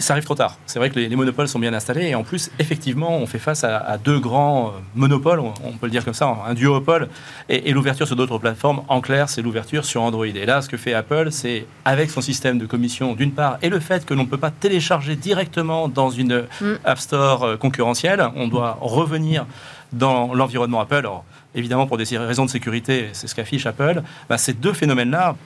ça 0.00 0.14
arrive 0.14 0.24
trop 0.24 0.34
tard. 0.34 0.56
C'est 0.66 0.78
vrai 0.78 0.90
que 0.90 0.96
les, 0.98 1.08
les 1.08 1.16
monopoles 1.16 1.48
sont 1.48 1.58
bien 1.58 1.74
installés 1.74 2.06
et 2.08 2.14
en 2.14 2.22
plus, 2.22 2.50
effectivement, 2.58 3.16
on 3.16 3.26
fait 3.26 3.38
face 3.38 3.64
à, 3.64 3.76
à 3.78 3.98
deux 3.98 4.18
grands 4.18 4.68
euh, 4.68 4.70
monopoles, 4.94 5.40
on, 5.40 5.52
on 5.64 5.72
peut 5.72 5.86
le 5.86 5.90
dire 5.90 6.04
comme 6.04 6.14
ça, 6.14 6.34
un 6.46 6.54
duopole 6.54 7.08
et, 7.48 7.68
et 7.68 7.72
l'ouverture 7.72 8.06
sur 8.06 8.16
d'autres 8.16 8.38
plateformes. 8.38 8.82
En 8.88 9.00
clair, 9.00 9.28
c'est 9.28 9.42
l'ouverture 9.42 9.84
sur 9.84 10.02
Android. 10.02 10.26
Et 10.26 10.46
là, 10.46 10.62
ce 10.62 10.68
que 10.68 10.76
fait 10.76 10.94
Apple, 10.94 11.28
c'est 11.30 11.66
avec 11.84 12.10
son 12.10 12.20
système 12.20 12.58
de 12.58 12.66
commission 12.66 13.14
d'une 13.14 13.32
part 13.32 13.58
et 13.62 13.68
le 13.68 13.80
fait 13.80 14.06
que 14.06 14.14
l'on 14.14 14.22
ne 14.24 14.28
peut 14.28 14.38
pas 14.38 14.50
télécharger 14.50 15.16
directement 15.16 15.88
dans 15.88 16.10
une 16.10 16.38
Mm. 16.60 16.74
App 16.84 16.98
Store 16.98 17.42
euh, 17.44 17.56
concurrentielle, 17.56 18.24
on 18.36 18.48
doit 18.48 18.78
revenir 18.80 19.46
dans 19.92 20.34
l'environnement 20.34 20.80
Apple. 20.80 20.94
Alors, 20.96 21.24
évidemment, 21.54 21.86
pour 21.86 21.96
des 21.96 22.04
raisons 22.18 22.44
de 22.44 22.50
sécurité, 22.50 23.08
c'est 23.12 23.26
ce 23.26 23.34
qu'affiche 23.34 23.66
Apple. 23.66 24.02
Bah, 24.28 24.38
ces 24.38 24.52
deux 24.52 24.72
phénomènes-là 24.72 25.36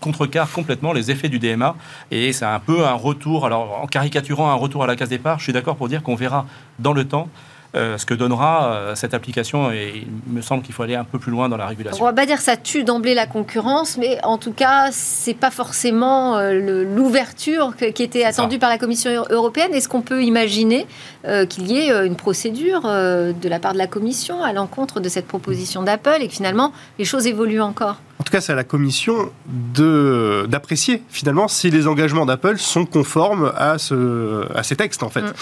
contrecarrent 0.00 0.50
complètement 0.50 0.92
les 0.92 1.10
effets 1.10 1.28
du 1.28 1.38
DMA 1.38 1.76
et 2.10 2.32
c'est 2.32 2.44
un 2.44 2.58
peu 2.58 2.84
un 2.84 2.94
retour, 2.94 3.46
alors 3.46 3.80
en 3.82 3.86
caricaturant 3.86 4.50
un 4.50 4.54
retour 4.54 4.84
à 4.84 4.86
la 4.86 4.96
case 4.96 5.08
départ, 5.08 5.38
je 5.38 5.44
suis 5.44 5.52
d'accord 5.52 5.76
pour 5.76 5.88
dire 5.88 6.02
qu'on 6.02 6.16
verra 6.16 6.46
dans 6.78 6.92
le 6.92 7.06
temps 7.06 7.28
euh, 7.74 7.96
ce 7.98 8.04
que 8.06 8.14
donnera 8.14 8.72
euh, 8.74 8.94
cette 8.94 9.14
application 9.14 9.70
et 9.72 10.04
il 10.26 10.32
me 10.32 10.42
semble 10.42 10.62
qu'il 10.62 10.74
faut 10.74 10.82
aller 10.82 10.94
un 10.94 11.04
peu 11.04 11.18
plus 11.18 11.30
loin 11.32 11.48
dans 11.48 11.56
la 11.56 11.64
On 11.64 11.68
régulation. 11.68 12.04
va 12.04 12.12
pas 12.12 12.26
dire 12.26 12.36
que 12.36 12.42
ça 12.42 12.56
tue 12.56 12.84
d'emblée 12.84 13.14
la 13.14 13.26
concurrence, 13.26 13.96
mais 13.96 14.18
en 14.24 14.36
tout 14.38 14.52
cas, 14.52 14.88
c'est 14.92 15.34
pas 15.34 15.50
forcément 15.50 16.36
euh, 16.36 16.84
l'ouverture 16.84 17.74
qui 17.94 18.02
était 18.02 18.24
attendue 18.24 18.58
par 18.58 18.68
la 18.70 18.78
Commission 18.78 19.10
eu- 19.10 19.32
européenne. 19.32 19.72
Est-ce 19.72 19.88
qu'on 19.88 20.02
peut 20.02 20.22
imaginer 20.22 20.86
euh, 21.26 21.46
qu'il 21.46 21.66
y 21.70 21.78
ait 21.78 22.06
une 22.06 22.16
procédure 22.16 22.82
euh, 22.84 23.32
de 23.32 23.48
la 23.48 23.58
part 23.58 23.72
de 23.72 23.78
la 23.78 23.86
Commission 23.86 24.42
à 24.42 24.52
l'encontre 24.52 25.00
de 25.00 25.08
cette 25.08 25.26
proposition 25.26 25.82
d'Apple 25.82 26.18
et 26.20 26.28
que 26.28 26.34
finalement 26.34 26.72
les 26.98 27.04
choses 27.04 27.26
évoluent 27.26 27.60
encore? 27.62 27.96
En 28.18 28.24
tout 28.24 28.30
cas, 28.32 28.40
c'est 28.40 28.52
à 28.52 28.56
la 28.56 28.64
commission 28.64 29.30
de- 29.46 30.46
d'apprécier 30.48 31.02
finalement 31.08 31.48
si 31.48 31.70
les 31.70 31.88
engagements 31.88 32.24
d'Apple 32.26 32.56
sont 32.58 32.84
conformes 32.86 33.52
à, 33.56 33.78
ce, 33.78 34.46
à 34.54 34.62
ces 34.62 34.76
textes 34.76 35.02
en 35.02 35.08
fait. 35.08 35.22
Mm. 35.22 35.32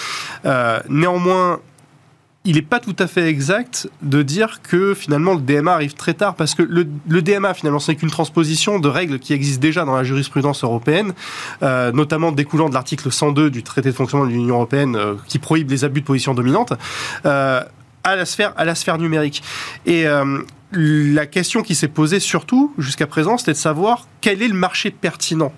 Euh, 0.45 0.79
néanmoins, 0.89 1.59
il 2.43 2.55
n'est 2.55 2.63
pas 2.63 2.79
tout 2.79 2.95
à 2.97 3.05
fait 3.05 3.27
exact 3.27 3.87
de 4.01 4.23
dire 4.23 4.61
que 4.63 4.95
finalement 4.95 5.35
le 5.35 5.41
DMA 5.41 5.71
arrive 5.71 5.93
très 5.93 6.15
tard 6.15 6.35
parce 6.35 6.55
que 6.55 6.63
le, 6.63 6.85
DMA 7.21 7.53
finalement 7.53 7.79
c'est 7.79 7.95
qu'une 7.95 8.09
transposition 8.09 8.79
de 8.79 8.87
règles 8.87 9.19
qui 9.19 9.33
existent 9.33 9.61
déjà 9.61 9.85
dans 9.85 9.95
la 9.95 10.03
jurisprudence 10.03 10.63
européenne, 10.63 11.13
euh, 11.61 11.91
notamment 11.91 12.31
découlant 12.31 12.69
de 12.69 12.73
l'article 12.73 13.11
102 13.11 13.51
du 13.51 13.61
traité 13.61 13.89
de 13.89 13.95
fonctionnement 13.95 14.25
de 14.25 14.31
l'Union 14.31 14.55
européenne 14.55 14.95
euh, 14.95 15.13
qui 15.27 15.37
prohibe 15.37 15.69
les 15.69 15.83
abus 15.83 16.01
de 16.01 16.05
position 16.05 16.33
dominante. 16.33 16.73
euh, 17.25 17.61
à 18.03 18.15
la 18.15 18.25
sphère, 18.25 18.53
à 18.57 18.65
la 18.65 18.73
sphère 18.73 18.97
numérique. 18.97 19.43
Et 19.85 20.05
la 20.73 21.25
question 21.27 21.61
qui 21.61 21.75
s'est 21.75 21.87
posée 21.87 22.19
surtout 22.19 22.73
jusqu'à 22.79 23.05
présent, 23.05 23.37
c'était 23.37 23.51
de 23.51 23.57
savoir 23.57 24.07
quel 24.21 24.41
est 24.41 24.47
le 24.47 24.55
marché 24.55 24.89
pertinent. 24.89 25.53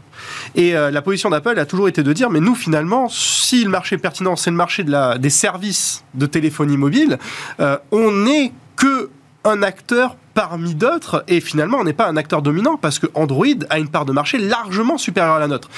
Et 0.56 0.76
euh, 0.76 0.92
la 0.92 1.02
position 1.02 1.30
d'Apple 1.30 1.58
a 1.60 1.66
toujours 1.66 1.88
été 1.88 2.04
de 2.04 2.14
dire, 2.14 2.30
mais 2.30 2.40
nous 2.40 2.56
finalement, 2.56 3.10
si 3.10 3.64
le 3.64 3.70
marché 3.70 3.98
pertinent, 3.98 4.36
c'est 4.36 4.52
le 4.52 4.58
marché 4.58 4.84
des 4.84 5.30
services 5.30 6.04
de 6.14 6.26
téléphonie 6.26 6.78
mobile, 6.78 7.18
euh, 7.60 7.78
on 7.92 8.12
n'est 8.12 8.52
que 8.76 9.10
un 9.46 9.62
acteur 9.62 10.16
parmi 10.34 10.74
d'autres, 10.74 11.24
et 11.28 11.42
finalement, 11.42 11.78
on 11.80 11.84
n'est 11.84 11.94
pas 11.94 12.08
un 12.08 12.18
acteur 12.18 12.42
dominant 12.42 12.78
parce 12.78 12.98
que 12.98 13.08
Android 13.14 13.46
a 13.70 13.78
une 13.78 13.90
part 13.90 14.06
de 14.06 14.12
marché 14.12 14.38
largement 14.38 14.98
supérieure 14.98 15.36
à 15.36 15.40
la 15.40 15.48
nôtre. 15.48 15.70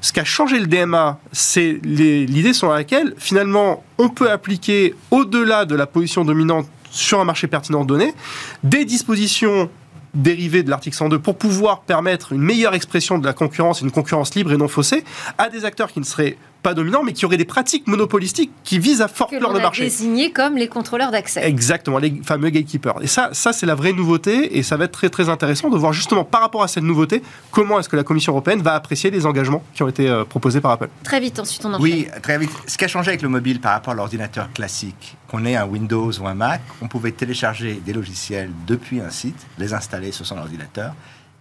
Ce 0.00 0.12
qui 0.12 0.20
a 0.20 0.24
changé 0.24 0.58
le 0.60 0.66
DMA, 0.66 1.18
c'est 1.32 1.80
l'idée 1.82 2.52
sur 2.52 2.70
laquelle, 2.70 3.14
finalement, 3.18 3.82
on 3.98 4.08
peut 4.08 4.30
appliquer 4.30 4.94
au-delà 5.10 5.64
de 5.64 5.74
la 5.74 5.86
position 5.86 6.24
dominante 6.24 6.68
sur 6.90 7.18
un 7.20 7.24
marché 7.24 7.48
pertinent 7.48 7.84
donné, 7.84 8.14
des 8.62 8.84
dispositions 8.84 9.68
dérivées 10.14 10.62
de 10.62 10.70
l'article 10.70 10.96
102 10.96 11.18
pour 11.18 11.36
pouvoir 11.36 11.80
permettre 11.80 12.32
une 12.32 12.42
meilleure 12.42 12.74
expression 12.74 13.18
de 13.18 13.26
la 13.26 13.32
concurrence, 13.32 13.80
une 13.80 13.90
concurrence 13.90 14.34
libre 14.34 14.52
et 14.52 14.56
non 14.56 14.68
faussée, 14.68 15.04
à 15.38 15.48
des 15.48 15.64
acteurs 15.64 15.92
qui 15.92 16.00
ne 16.00 16.04
seraient 16.04 16.36
pas 16.64 16.74
dominants, 16.74 17.04
mais 17.04 17.12
qui 17.12 17.26
auraient 17.26 17.36
des 17.36 17.44
pratiques 17.44 17.86
monopolistiques 17.86 18.50
qui 18.64 18.78
visent 18.78 19.02
à 19.02 19.06
que 19.06 19.14
forclore 19.14 19.42
l'on 19.42 19.52
le 19.52 19.60
a 19.60 19.62
marché. 19.64 19.84
désignés 19.84 20.32
comme 20.32 20.56
les 20.56 20.66
contrôleurs 20.66 21.12
d'accès. 21.12 21.46
Exactement, 21.46 21.98
les 21.98 22.22
fameux 22.24 22.48
gatekeepers. 22.48 22.96
Et 23.02 23.06
ça, 23.06 23.28
ça 23.32 23.52
c'est 23.52 23.66
la 23.66 23.74
vraie 23.74 23.92
nouveauté, 23.92 24.56
et 24.58 24.62
ça 24.62 24.76
va 24.76 24.86
être 24.86 24.92
très 24.92 25.10
très 25.10 25.28
intéressant 25.28 25.68
de 25.68 25.76
voir 25.76 25.92
justement 25.92 26.24
par 26.24 26.40
rapport 26.40 26.62
à 26.62 26.68
cette 26.68 26.82
nouveauté, 26.82 27.22
comment 27.50 27.78
est-ce 27.78 27.88
que 27.88 27.96
la 27.96 28.02
Commission 28.02 28.32
européenne 28.32 28.62
va 28.62 28.74
apprécier 28.74 29.10
les 29.10 29.26
engagements 29.26 29.62
qui 29.74 29.82
ont 29.82 29.88
été 29.88 30.08
euh, 30.08 30.24
proposés 30.24 30.62
par 30.62 30.72
Apple. 30.72 30.88
Très 31.04 31.20
vite, 31.20 31.38
ensuite 31.38 31.64
on 31.66 31.74
enchaîne. 31.74 31.82
Oui, 31.82 32.08
très 32.22 32.38
vite. 32.38 32.50
Ce 32.66 32.78
qui 32.78 32.84
a 32.84 32.88
changé 32.88 33.10
avec 33.10 33.22
le 33.22 33.28
mobile 33.28 33.60
par 33.60 33.72
rapport 33.72 33.92
à 33.92 33.96
l'ordinateur 33.96 34.50
classique, 34.52 35.16
qu'on 35.28 35.44
ait 35.44 35.56
un 35.56 35.66
Windows 35.66 36.10
ou 36.18 36.26
un 36.26 36.34
Mac, 36.34 36.62
on 36.80 36.88
pouvait 36.88 37.12
télécharger 37.12 37.74
des 37.84 37.92
logiciels 37.92 38.50
depuis 38.66 39.00
un 39.00 39.10
site, 39.10 39.46
les 39.58 39.74
installer 39.74 40.12
sur 40.12 40.24
son 40.24 40.38
ordinateur, 40.38 40.94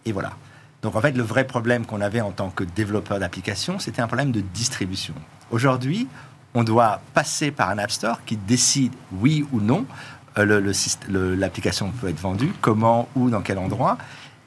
et 0.06 0.12
voilà. 0.12 0.34
Donc 0.84 0.96
en 0.96 1.02
fait, 1.02 1.18
le 1.18 1.24
vrai 1.24 1.46
problème 1.46 1.86
qu'on 1.86 2.02
avait 2.02 2.22
en 2.22 2.32
tant 2.32 2.50
que 2.50 2.64
développeur 2.64 3.20
d'applications, 3.20 3.80
c'était 3.80 4.02
un 4.02 4.08
problème 4.08 4.32
de 4.32 4.42
distribution. 4.42 5.16
Aujourd'hui, 5.50 6.08
on 6.54 6.64
doit 6.64 7.02
passer 7.14 7.50
par 7.50 7.70
un 7.70 7.80
App 7.80 7.90
Store 7.90 8.24
qui 8.26 8.38
décide 8.38 8.94
oui 9.14 9.46
ou 9.52 9.60
non 9.60 9.86
euh, 10.38 10.74
l'application 11.38 11.92
peut 11.92 12.10
être 12.10 12.20
vendue, 12.20 12.52
comment, 12.62 13.08
où, 13.16 13.30
dans 13.30 13.42
quel 13.42 13.58
endroit. 13.58 13.98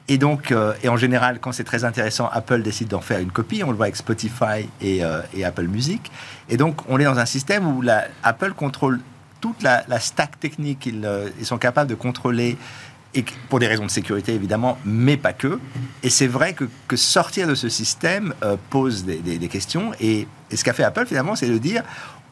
Et 0.09 0.17
donc, 0.17 0.51
euh, 0.51 0.73
et 0.83 0.89
en 0.89 0.97
général, 0.97 1.39
quand 1.39 1.51
c'est 1.51 1.63
très 1.63 1.83
intéressant, 1.83 2.29
Apple 2.31 2.61
décide 2.61 2.87
d'en 2.89 3.01
faire 3.01 3.19
une 3.19 3.31
copie. 3.31 3.63
On 3.63 3.71
le 3.71 3.75
voit 3.75 3.85
avec 3.85 3.95
Spotify 3.95 4.69
et, 4.81 5.03
euh, 5.03 5.21
Apple 5.43 5.67
Music. 5.67 6.11
Et 6.49 6.57
donc, 6.57 6.81
on 6.89 6.99
est 6.99 7.03
dans 7.03 7.19
un 7.19 7.25
système 7.25 7.67
où 7.67 7.83
Apple 8.23 8.53
contrôle 8.53 8.99
toute 9.41 9.61
la, 9.63 9.99
stack 9.99 10.39
technique. 10.39 10.85
Ils, 10.85 11.45
sont 11.45 11.57
capables 11.57 11.89
de 11.89 11.95
contrôler, 11.95 12.57
et 13.17 13.25
pour 13.49 13.59
des 13.59 13.67
raisons 13.67 13.85
de 13.85 13.91
sécurité 13.91 14.33
évidemment, 14.33 14.77
mais 14.85 15.17
pas 15.17 15.33
que. 15.33 15.59
Et 16.03 16.09
c'est 16.09 16.27
vrai 16.27 16.53
que, 16.53 16.65
que, 16.87 16.95
sortir 16.95 17.47
de 17.47 17.55
ce 17.55 17.67
système 17.67 18.33
pose 18.69 19.03
des, 19.03 19.17
des, 19.17 19.47
questions. 19.47 19.91
Et, 19.99 20.27
et 20.51 20.55
ce 20.55 20.63
qu'a 20.63 20.73
fait 20.73 20.83
Apple 20.83 21.05
finalement, 21.05 21.35
c'est 21.35 21.49
de 21.49 21.57
dire 21.57 21.83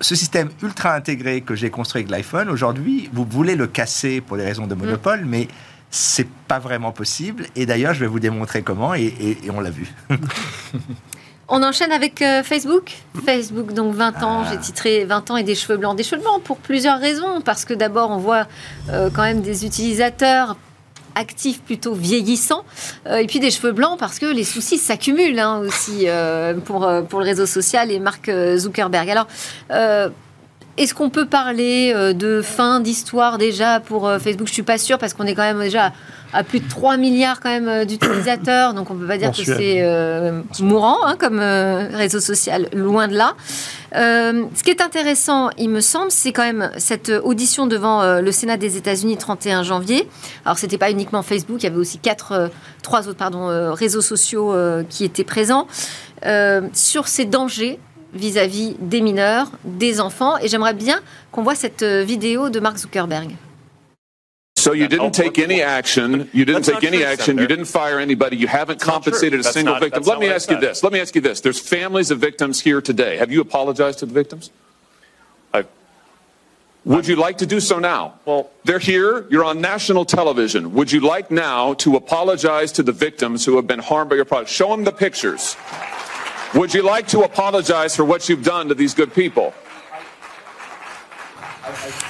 ce 0.02 0.16
système 0.16 0.50
ultra 0.62 0.94
intégré 0.94 1.42
que 1.42 1.56
j'ai 1.56 1.70
construit 1.70 2.02
avec 2.02 2.12
l'iPhone, 2.12 2.50
aujourd'hui, 2.50 3.10
vous 3.14 3.26
voulez 3.30 3.56
le 3.56 3.68
casser 3.68 4.22
pour 4.22 4.38
des 4.38 4.44
raisons 4.44 4.68
de 4.68 4.76
monopole, 4.76 5.22
mais 5.26 5.26
mm. 5.26 5.30
mais 5.30 5.48
c'est 5.92 6.28
pas 6.28 6.60
vraiment 6.60 6.92
possible. 6.92 7.46
Et 7.56 7.66
d'ailleurs, 7.66 7.94
je 7.94 8.02
vais 8.02 8.08
vous 8.08 8.20
démontrer 8.20 8.64
comment, 8.64 8.94
et, 8.94 9.38
on 9.54 9.62
l'a 9.62 9.70
vu. 9.70 9.94
On 11.48 11.62
enchaîne 11.62 11.92
avec 11.92 12.24
euh, 12.24 12.42
Facebook. 12.42 12.92
Facebook, 13.24 13.72
donc 13.72 13.94
20 13.94 14.24
ans, 14.24 14.42
ah. 14.44 14.50
j'ai 14.52 14.58
titré 14.58 15.06
20 15.06 15.30
ans 15.30 15.38
et 15.38 15.44
des 15.44 15.54
cheveux 15.54 15.78
blancs. 15.78 15.96
Des 15.96 16.02
cheveux 16.02 16.20
blancs 16.20 16.42
pour 16.42 16.58
plusieurs 16.58 17.00
raisons. 17.00 17.40
Parce 17.42 17.66
que 17.66 17.76
d'abord, 17.76 18.10
on 18.10 18.18
voit 18.18 18.48
euh, 18.90 19.12
quand 19.14 19.22
même 19.22 19.42
des 19.42 19.64
utilisateurs 19.64 20.58
actif 21.16 21.62
plutôt 21.62 21.94
vieillissant, 21.94 22.64
euh, 23.08 23.18
et 23.18 23.26
puis 23.26 23.40
des 23.40 23.52
cheveux 23.52 23.72
blancs 23.72 23.98
parce 23.98 24.20
que 24.20 24.26
les 24.26 24.44
soucis 24.44 24.78
s'accumulent 24.78 25.40
hein, 25.40 25.60
aussi 25.60 26.04
euh, 26.08 26.54
pour, 26.54 26.86
euh, 26.86 27.02
pour 27.02 27.20
le 27.20 27.26
réseau 27.26 27.46
social 27.46 27.92
et 27.92 28.00
Mark 28.00 28.30
Zuckerberg. 28.58 29.10
Alors, 29.10 29.28
est-ce 30.78 30.94
qu'on 30.94 31.10
peut 31.10 31.26
parler 31.26 31.94
de 32.14 32.42
fin 32.42 32.82
d'histoire 32.82 33.38
déjà 33.38 33.80
pour 33.80 34.12
Facebook? 34.20 34.48
Je 34.48 34.54
suis 34.54 34.62
pas 34.62 34.78
sûre 34.78 34.98
parce 34.98 35.14
qu'on 35.14 35.26
est 35.26 35.34
quand 35.34 35.44
même 35.44 35.62
déjà 35.62 35.94
à 36.36 36.44
plus 36.44 36.60
de 36.60 36.70
3 36.70 36.98
milliards 36.98 37.40
quand 37.40 37.50
même 37.50 37.86
d'utilisateurs, 37.86 38.74
donc 38.74 38.92
on 38.92 38.96
peut 38.96 39.08
pas 39.08 39.18
dire 39.18 39.32
que 39.32 39.44
c'est 39.44 40.64
mourant 40.64 40.98
hein, 41.06 41.16
comme 41.18 41.40
réseau 41.40 42.20
social, 42.20 42.70
loin 42.74 43.08
de 43.08 43.16
là. 43.16 43.36
Euh, 43.96 44.46
ce 44.54 44.64
qui 44.64 44.72
est 44.72 44.82
intéressant, 44.82 45.50
il 45.58 45.70
me 45.70 45.80
semble, 45.80 46.12
c'est 46.12 46.34
quand 46.34 46.44
même 46.44 46.72
cette 46.78 47.12
audition 47.24 47.68
devant 47.68 48.02
euh, 48.02 48.22
le 48.22 48.32
Sénat 48.32 48.58
des 48.58 48.78
États-Unis 48.78 49.18
31 49.18 49.64
janvier. 49.64 50.08
Alors, 50.44 50.58
c'était 50.58 50.78
pas 50.78 50.92
uniquement 50.92 51.22
Facebook, 51.22 51.62
il 51.62 51.64
y 51.64 51.68
avait 51.68 51.78
aussi 51.78 52.00
quatre, 52.00 52.32
euh, 52.34 52.48
trois 52.82 53.08
autres 53.08 53.18
pardon, 53.18 53.74
réseaux 53.74 54.02
sociaux 54.02 54.54
qui 54.90 55.06
étaient 55.06 55.24
présents 55.24 55.68
sur 56.74 57.08
ces 57.08 57.26
dangers 57.26 57.80
vis-à-vis 58.14 58.72
-vis 58.72 58.76
des 58.80 59.02
mineurs, 59.02 59.48
des 59.64 60.00
enfants. 60.00 60.38
Et 60.42 60.48
j'aimerais 60.48 60.74
bien 60.74 61.00
qu'on 61.32 61.44
voit 61.44 61.56
cette 61.56 61.84
vidéo 61.84 62.50
de 62.50 62.60
Mark 62.60 62.78
Zuckerberg. 62.78 63.36
So 64.66 64.72
you 64.72 64.88
didn't 64.88 65.12
take 65.12 65.38
any 65.38 65.62
action. 65.62 66.28
You 66.34 66.44
didn't 66.44 66.64
take 66.64 66.84
any 66.84 67.04
action. 67.04 67.38
You 67.38 67.46
didn't 67.46 67.66
fire 67.66 68.00
anybody. 68.00 68.36
You 68.36 68.48
haven't 68.48 68.82
compensated 68.82 69.40
a 69.42 69.44
single 69.44 69.78
victim. 69.80 70.02
Let 70.02 70.18
me 70.18 70.28
ask 70.28 70.50
you 70.50 70.60
this. 70.60 70.82
Let 70.82 70.92
me 70.92 71.00
ask 71.00 71.14
you 71.14 71.22
this. 71.22 71.40
There's 71.40 71.60
families 71.60 72.10
of 72.10 72.18
victims 72.18 72.62
here 72.62 72.82
today. 72.82 73.18
Have 73.18 73.32
you 73.32 73.42
apologized 73.42 74.00
to 74.00 74.08
the 74.08 74.14
victims? 74.14 74.50
Would 76.86 77.08
you 77.08 77.16
like 77.16 77.38
to 77.40 77.46
do 77.46 77.60
so 77.60 77.78
now? 77.78 78.16
Well, 78.26 78.50
they're 78.64 78.80
here. 78.80 79.28
You're 79.30 79.44
on 79.44 79.62
national 79.62 80.06
television. 80.06 80.74
Would 80.74 80.92
you 80.92 81.00
like 81.00 81.30
now 81.30 81.74
to 81.76 81.96
apologize 81.96 82.72
to 82.74 82.84
the 82.84 82.92
victims 82.92 83.46
who 83.46 83.56
have 83.58 83.68
been 83.68 83.80
harmed 83.80 84.10
by 84.10 84.16
your 84.16 84.26
product? 84.26 84.50
Show 84.50 84.70
them 84.70 84.84
the 84.84 84.92
pictures. 84.92 85.58
Would 86.56 86.74
you 86.74 86.82
like 86.82 87.08
to 87.10 87.22
apologize 87.22 87.96
for 87.96 88.06
what 88.06 88.30
you've 88.30 88.44
done 88.44 88.68
to 88.70 88.76
these 88.76 88.96
good 88.96 89.14
people? 89.14 89.54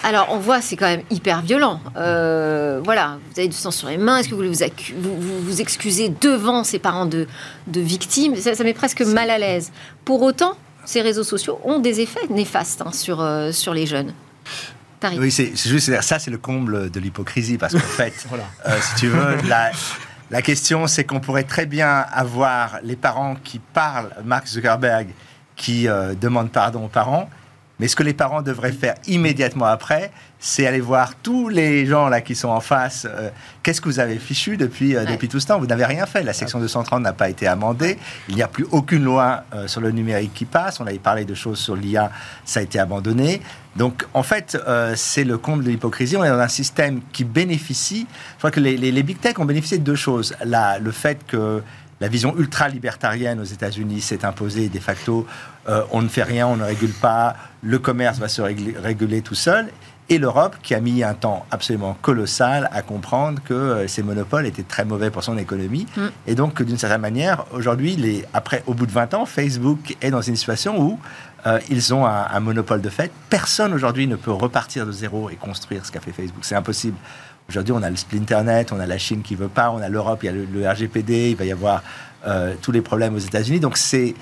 Alors, 0.03 0.27
on 0.31 0.37
voit, 0.37 0.61
c'est 0.61 0.75
quand 0.75 0.87
même 0.87 1.03
hyper 1.09 1.41
violent. 1.41 1.79
Euh, 1.95 2.81
voilà, 2.83 3.17
vous 3.31 3.39
avez 3.39 3.47
du 3.47 3.55
sang 3.55 3.71
sur 3.71 3.87
les 3.87 3.97
mains. 3.97 4.17
Est-ce 4.17 4.29
que 4.29 4.35
vous 4.35 4.41
voulez 4.41 4.71
vous, 4.97 5.41
vous, 5.41 5.61
excusez 5.61 6.09
devant 6.09 6.63
ces 6.63 6.79
parents 6.79 7.05
de, 7.05 7.27
victimes? 7.67 8.35
Ça, 8.35 8.63
met 8.63 8.73
presque 8.73 9.01
mal 9.01 9.29
à 9.29 9.37
l'aise. 9.37 9.71
Pour 10.03 10.21
autant, 10.21 10.57
ces 10.85 11.01
réseaux 11.01 11.23
sociaux 11.23 11.59
ont 11.63 11.79
des 11.79 12.01
effets 12.01 12.27
néfastes 12.29 12.81
hein, 12.81 12.91
sur, 12.91 13.21
euh, 13.21 13.51
sur 13.51 13.73
les 13.73 13.85
jeunes. 13.85 14.13
Oui, 15.17 15.29
c'est 15.29 15.55
juste 15.55 16.01
ça, 16.01 16.17
c'est 16.17 16.31
le 16.31 16.39
comble 16.39 16.89
de 16.89 16.99
l'hypocrisie 16.99 17.59
parce 17.59 17.73
qu'en 17.73 17.79
fait, 17.79 18.25
euh, 18.65 18.77
si 18.81 18.95
tu 18.95 19.07
veux, 19.07 19.37
la, 19.47 19.69
la 20.31 20.41
question, 20.41 20.87
c'est 20.87 21.03
qu'on 21.03 21.19
pourrait 21.19 21.43
très 21.43 21.67
bien 21.67 22.05
avoir 22.11 22.79
les 22.81 22.95
parents 22.95 23.35
qui 23.43 23.59
parlent, 23.59 24.09
Mark 24.23 24.47
Zuckerberg, 24.47 25.09
qui 25.55 25.87
demande 26.19 26.51
pardon 26.51 26.85
aux 26.85 26.89
parents, 26.89 27.29
mais 27.79 27.87
ce 27.87 27.95
que 27.95 28.03
les 28.03 28.13
parents 28.13 28.41
devraient 28.41 28.71
faire 28.71 28.95
immédiatement 29.07 29.65
après, 29.65 30.11
c'est 30.39 30.67
aller 30.67 30.79
voir 30.79 31.15
tous 31.15 31.49
les 31.49 31.85
gens 31.85 32.07
là 32.07 32.21
qui 32.21 32.35
sont 32.35 32.49
en 32.49 32.59
face. 32.59 33.07
Euh, 33.09 33.29
qu'est-ce 33.63 33.81
que 33.81 33.89
vous 33.89 33.99
avez 33.99 34.17
fichu 34.17 34.57
depuis, 34.57 34.95
euh, 34.95 35.03
depuis 35.03 35.27
tout 35.27 35.39
ce 35.39 35.47
temps? 35.47 35.59
Vous 35.59 35.65
n'avez 35.65 35.85
rien 35.85 36.05
fait. 36.05 36.23
La 36.23 36.33
section 36.33 36.59
230 36.59 37.01
n'a 37.01 37.13
pas 37.13 37.29
été 37.29 37.47
amendée. 37.47 37.97
Il 38.29 38.35
n'y 38.35 38.43
a 38.43 38.47
plus 38.47 38.65
aucune 38.71 39.03
loi 39.03 39.43
euh, 39.53 39.67
sur 39.67 39.81
le 39.81 39.91
numérique 39.91 40.33
qui 40.33 40.45
passe. 40.45 40.79
On 40.79 40.87
avait 40.87 40.99
parlé 40.99 41.25
de 41.25 41.33
choses 41.33 41.57
sur 41.57 41.75
l'IA, 41.75 42.11
ça 42.45 42.59
a 42.59 42.63
été 42.63 42.79
abandonné. 42.79 43.41
Donc, 43.75 44.05
en 44.13 44.23
fait, 44.23 44.57
c'est 44.95 45.25
le 45.25 45.37
comble 45.37 45.65
de 45.65 45.69
l'hypocrisie. 45.69 46.15
On 46.15 46.23
est 46.23 46.29
dans 46.29 46.39
un 46.39 46.47
système 46.47 47.01
qui 47.11 47.25
bénéficie. 47.25 48.07
Je 48.35 48.37
crois 48.37 48.51
que 48.51 48.61
les, 48.61 48.77
les, 48.77 49.03
big 49.03 49.19
tech 49.19 49.37
ont 49.37 49.43
bénéficié 49.43 49.79
de 49.79 49.83
deux 49.83 49.97
choses. 49.97 50.33
Là, 50.45 50.79
le 50.79 50.91
fait 50.91 51.19
que 51.27 51.61
la 51.99 52.07
vision 52.07 52.33
ultra-libertarienne 52.37 53.37
aux 53.41 53.45
États-Unis 53.45 53.99
s'est 53.99 54.23
imposée 54.23 54.69
de 54.69 54.79
facto. 54.79 55.27
On 55.91 56.01
ne 56.01 56.07
fait 56.07 56.23
rien, 56.23 56.47
on 56.47 56.55
ne 56.55 56.63
régule 56.63 56.93
pas, 56.93 57.35
le 57.65 57.79
commerce 57.79 58.19
va 58.19 58.27
se 58.27 58.41
réguler, 58.41 59.21
tout 59.21 59.35
seul. 59.35 59.69
Et 60.07 60.19
l'Europe, 60.19 60.57
qui 60.61 60.75
a 60.75 60.79
mis 60.79 61.03
un 61.03 61.15
temps 61.15 61.47
absolument 61.49 61.97
colossal 61.99 62.69
à 62.71 62.83
comprendre 62.83 63.41
que 63.43 63.55
euh, 63.55 63.87
ces 63.87 64.03
monopoles 64.03 64.45
étaient 64.45 64.61
très 64.61 64.85
mauvais 64.85 65.09
pour 65.09 65.23
son 65.23 65.35
économie. 65.35 65.87
Mm. 65.97 66.01
Et 66.27 66.35
donc, 66.35 66.61
d'une 66.61 66.77
certaine 66.77 67.01
manière, 67.01 67.45
aujourd'hui, 67.51 68.23
après, 68.31 68.61
au 68.67 68.75
bout 68.75 68.85
de 68.85 68.91
20 68.91 69.15
ans, 69.15 69.25
Facebook 69.25 69.97
est 70.01 70.11
dans 70.11 70.21
une 70.21 70.35
situation 70.35 70.79
où 70.79 70.99
euh, 71.47 71.59
ils 71.71 71.91
ont 71.91 72.05
un, 72.05 72.27
un, 72.31 72.39
monopole 72.39 72.81
de 72.81 72.89
fait. 72.89 73.11
Personne 73.31 73.73
aujourd'hui 73.73 74.05
ne 74.05 74.15
peut 74.15 74.31
repartir 74.31 74.85
de 74.85 74.91
zéro 74.91 75.31
et 75.31 75.35
construire 75.35 75.83
ce 75.83 75.91
qu'a 75.91 76.01
fait 76.01 76.11
Facebook. 76.11 76.45
C'est 76.45 76.55
impossible. 76.55 76.97
Aujourd'hui, 77.49 77.73
on 77.73 77.81
a 77.81 77.89
le 77.89 77.95
Splinternet, 77.95 78.71
on 78.73 78.79
a 78.79 78.85
la 78.85 78.97
Chine 78.99 79.21
qui 79.23 79.35
veut 79.35 79.47
pas, 79.47 79.71
on 79.71 79.77
a 79.77 79.89
l'Europe, 79.89 80.19
il 80.23 80.25
y 80.25 80.29
a 80.29 80.31
le, 80.31 80.69
RGPD, 80.69 81.31
il 81.31 81.35
va 81.35 81.45
y 81.45 81.51
avoir 81.51 81.83
euh, 82.25 82.55
tous 82.61 82.71
les 82.71 82.81
problèmes 82.81 83.13
aux 83.15 83.19
États-Unis. 83.19 83.59
Donc, 83.59 83.77
c'est 83.77 84.15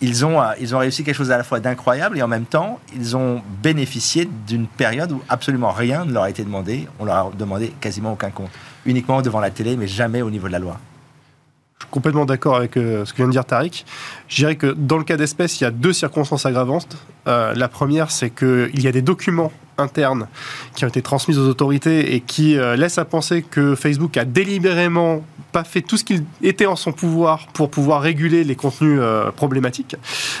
ils 0.00 0.24
ont, 0.24 0.40
euh, 0.40 0.52
ils 0.60 0.74
ont 0.74 0.78
réussi 0.78 1.04
quelque 1.04 1.14
chose 1.14 1.30
à 1.30 1.36
la 1.36 1.44
fois 1.44 1.60
d'incroyable 1.60 2.18
et 2.18 2.22
en 2.22 2.28
même 2.28 2.44
temps, 2.44 2.80
ils 2.94 3.16
ont 3.16 3.42
bénéficié 3.62 4.28
d'une 4.46 4.66
période 4.66 5.12
où 5.12 5.22
absolument 5.28 5.72
rien 5.72 6.04
ne 6.04 6.12
leur 6.12 6.24
a 6.24 6.30
été 6.30 6.44
demandé. 6.44 6.88
On 6.98 7.04
leur 7.04 7.14
a 7.16 7.30
demandé 7.36 7.72
quasiment 7.80 8.12
aucun 8.12 8.30
compte. 8.30 8.50
Uniquement 8.86 9.20
devant 9.22 9.40
la 9.40 9.50
télé, 9.50 9.76
mais 9.76 9.86
jamais 9.86 10.22
au 10.22 10.30
niveau 10.30 10.46
de 10.46 10.52
la 10.52 10.58
loi. 10.58 10.78
Je 11.78 11.84
suis 11.84 11.90
complètement 11.90 12.26
d'accord 12.26 12.56
avec 12.56 12.76
euh, 12.76 13.04
ce 13.04 13.12
que 13.12 13.18
vient 13.18 13.26
de 13.26 13.32
dire 13.32 13.44
Tariq. 13.44 13.84
Je 14.28 14.36
dirais 14.36 14.56
que 14.56 14.66
dans 14.66 14.98
le 14.98 15.04
cas 15.04 15.16
d'espèce, 15.16 15.60
il 15.60 15.64
y 15.64 15.66
a 15.66 15.70
deux 15.70 15.92
circonstances 15.92 16.46
aggravantes. 16.46 16.96
la 17.26 17.68
première, 17.68 18.10
c'est 18.10 18.30
qu'il 18.30 18.82
y 18.82 18.88
a 18.88 18.92
des 18.92 19.02
documents 19.02 19.52
internes 19.80 20.26
qui 20.74 20.84
ont 20.84 20.88
été 20.88 21.02
transmises 21.02 21.38
aux 21.38 21.48
autorités 21.48 22.14
et 22.14 22.20
qui 22.20 22.56
euh, 22.56 22.76
laissent 22.76 22.98
à 22.98 23.04
penser 23.04 23.42
que 23.42 23.74
Facebook 23.74 24.16
a 24.16 24.24
délibérément 24.24 25.22
pas 25.50 25.64
fait 25.64 25.82
tout 25.82 25.96
ce 25.96 26.04
qu'il 26.04 26.24
était 26.42 26.66
en 26.66 26.76
son 26.76 26.92
pouvoir 26.92 27.46
pour 27.52 27.70
pouvoir 27.70 28.02
réguler 28.02 28.44
les 28.44 28.54
contenus 28.54 28.98
euh, 29.02 29.30
problématiques 29.30 29.96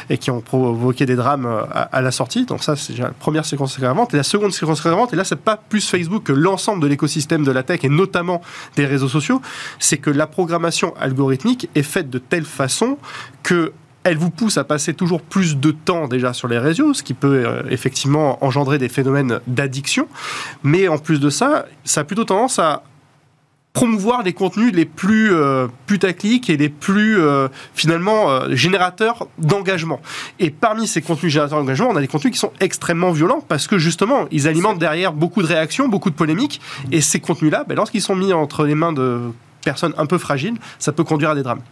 et 0.08 0.18
qui 0.18 0.30
ont 0.30 0.40
provoqué 0.40 1.06
des 1.06 1.16
drames 1.16 1.46
euh, 1.46 1.62
à, 1.70 2.00
la 2.00 2.10
sortie. 2.10 2.46
Donc 2.46 2.62
ça, 2.62 2.76
c'est 2.76 2.96
la 2.96 3.10
première 3.10 3.44
séquence 3.44 3.76
aggravante. 3.76 4.14
Et 4.14 4.16
la 4.16 4.22
seconde 4.22 4.52
séquence 4.52 4.80
aggravante, 4.80 5.12
et 5.12 5.16
là, 5.16 5.24
c'est 5.24 5.36
pas 5.36 5.56
plus 5.56 5.88
Facebook 5.88 6.24
que 6.24 6.32
l'ensemble 6.32 6.82
de 6.82 6.86
l'écosystème 6.86 7.44
de 7.44 7.52
la 7.52 7.62
tech 7.62 7.80
et 7.82 7.88
notamment 7.88 8.40
des 8.76 8.86
réseaux 8.86 9.08
sociaux, 9.08 9.40
c'est 9.78 9.98
que 9.98 10.10
la 10.10 10.26
programmation 10.26 10.94
algorithmique 10.98 11.68
est 11.74 11.82
faite 11.82 12.10
de 12.10 12.18
telle 12.18 12.44
façon 12.44 12.98
que 13.42 13.72
elle 14.04 14.16
vous 14.16 14.30
pousse 14.30 14.56
à 14.56 14.64
passer 14.64 14.94
toujours 14.94 15.20
plus 15.20 15.56
de 15.58 15.70
temps 15.70 16.08
déjà 16.08 16.32
sur 16.32 16.48
les 16.48 16.58
réseaux, 16.58 16.94
ce 16.94 17.02
qui 17.02 17.14
peut 17.14 17.44
euh, 17.46 17.62
effectivement 17.68 18.42
engendrer 18.44 18.78
des 18.78 18.88
phénomènes 18.88 19.40
d'addiction. 19.46 20.08
Mais 20.62 20.88
en 20.88 20.98
plus 20.98 21.20
de 21.20 21.30
ça, 21.30 21.66
ça 21.84 22.00
a 22.00 22.04
plutôt 22.04 22.24
tendance 22.24 22.58
à 22.58 22.82
promouvoir 23.72 24.24
les 24.24 24.32
contenus 24.32 24.72
les 24.74 24.84
plus 24.84 25.32
euh, 25.32 25.68
putaclics 25.86 26.50
et 26.50 26.56
les 26.56 26.68
plus 26.68 27.20
euh, 27.20 27.46
finalement 27.74 28.48
générateurs 28.50 29.28
d'engagement. 29.38 30.00
Et 30.40 30.50
parmi 30.50 30.88
ces 30.88 31.02
contenus 31.02 31.32
générateurs 31.32 31.60
d'engagement, 31.60 31.90
on 31.90 31.96
a 31.96 32.00
des 32.00 32.08
contenus 32.08 32.32
qui 32.32 32.38
sont 32.38 32.52
extrêmement 32.58 33.12
violents 33.12 33.44
parce 33.46 33.68
que 33.68 33.78
justement, 33.78 34.26
ils 34.30 34.48
alimentent 34.48 34.80
derrière 34.80 35.12
beaucoup 35.12 35.42
de 35.42 35.46
réactions, 35.46 35.88
beaucoup 35.88 36.10
de 36.10 36.16
polémiques. 36.16 36.60
Et 36.90 37.00
ces 37.00 37.20
contenus-là, 37.20 37.64
ben, 37.68 37.76
lorsqu'ils 37.76 38.02
sont 38.02 38.16
mis 38.16 38.32
entre 38.32 38.64
les 38.64 38.74
mains 38.74 38.92
de 38.92 39.20
personnes 39.62 39.94
un 39.98 40.06
peu 40.06 40.18
fragiles, 40.18 40.56
ça 40.78 40.90
peut 40.90 41.04
conduire 41.04 41.30
à 41.30 41.34
des 41.34 41.42
drames. 41.42 41.62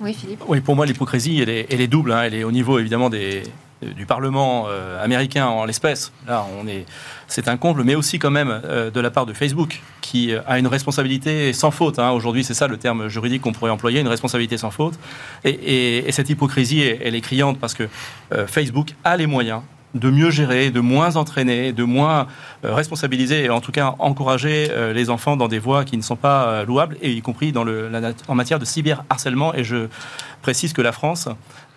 Oui, 0.00 0.14
Philippe. 0.14 0.42
Oui, 0.48 0.60
pour 0.60 0.76
moi, 0.76 0.86
l'hypocrisie, 0.86 1.40
elle 1.40 1.48
est, 1.80 1.86
double. 1.88 2.12
Hein. 2.12 2.22
Elle 2.24 2.34
est 2.34 2.44
au 2.44 2.52
niveau, 2.52 2.78
évidemment, 2.78 3.10
des, 3.10 3.42
du 3.82 4.06
Parlement 4.06 4.66
euh, 4.68 5.02
américain 5.02 5.46
en 5.46 5.64
l'espèce, 5.64 6.12
là, 6.26 6.44
on 6.60 6.66
est, 6.68 6.84
c'est 7.26 7.48
un 7.48 7.56
comble, 7.56 7.84
mais 7.84 7.94
aussi 7.94 8.18
quand 8.18 8.30
même 8.30 8.60
euh, 8.64 8.90
de 8.90 9.00
la 9.00 9.10
part 9.10 9.24
de 9.26 9.32
Facebook, 9.32 9.80
qui 10.00 10.32
euh, 10.32 10.40
a 10.46 10.58
une 10.58 10.66
responsabilité 10.66 11.52
sans 11.52 11.70
faute. 11.70 11.98
hein. 11.98 12.10
Aujourd'hui, 12.10 12.44
c'est 12.44 12.54
ça 12.54 12.66
le 12.68 12.76
terme 12.76 13.08
juridique 13.08 13.42
qu'on 13.42 13.52
pourrait 13.52 13.70
employer, 13.70 14.00
une 14.00 14.08
responsabilité 14.08 14.56
sans 14.58 14.70
faute. 14.70 14.94
Et, 15.44 15.50
et- 15.50 16.08
et 16.08 16.12
cette 16.12 16.28
hypocrisie, 16.30 16.80
elle, 16.82 17.14
est 17.14 17.20
criante 17.20 17.58
parce 17.58 17.74
que 17.74 17.88
euh, 18.32 18.46
Facebook 18.46 18.88
a 19.04 19.16
les 19.16 19.26
moyens 19.26 19.62
de 19.94 20.10
mieux 20.10 20.30
gérer, 20.30 20.70
de 20.70 20.80
moins 20.80 21.16
entraîner, 21.16 21.72
de 21.72 21.84
moins 21.84 22.26
euh, 22.64 22.74
responsabiliser 22.74 23.44
et 23.44 23.50
en 23.50 23.60
tout 23.60 23.72
cas 23.72 23.94
encourager 23.98 24.68
euh, 24.70 24.92
les 24.92 25.08
enfants 25.08 25.36
dans 25.36 25.48
des 25.48 25.58
voies 25.58 25.84
qui 25.84 25.96
ne 25.96 26.02
sont 26.02 26.16
pas 26.16 26.48
euh, 26.48 26.64
louables, 26.66 26.96
et 27.00 27.12
y 27.12 27.22
compris 27.22 27.52
en 27.56 28.34
matière 28.34 28.58
de 28.58 28.64
cyberharcèlement. 28.64 29.54
Et 29.54 29.64
je 29.64 29.88
précise 30.42 30.72
que 30.72 30.82
la 30.82 30.92
France 30.92 31.28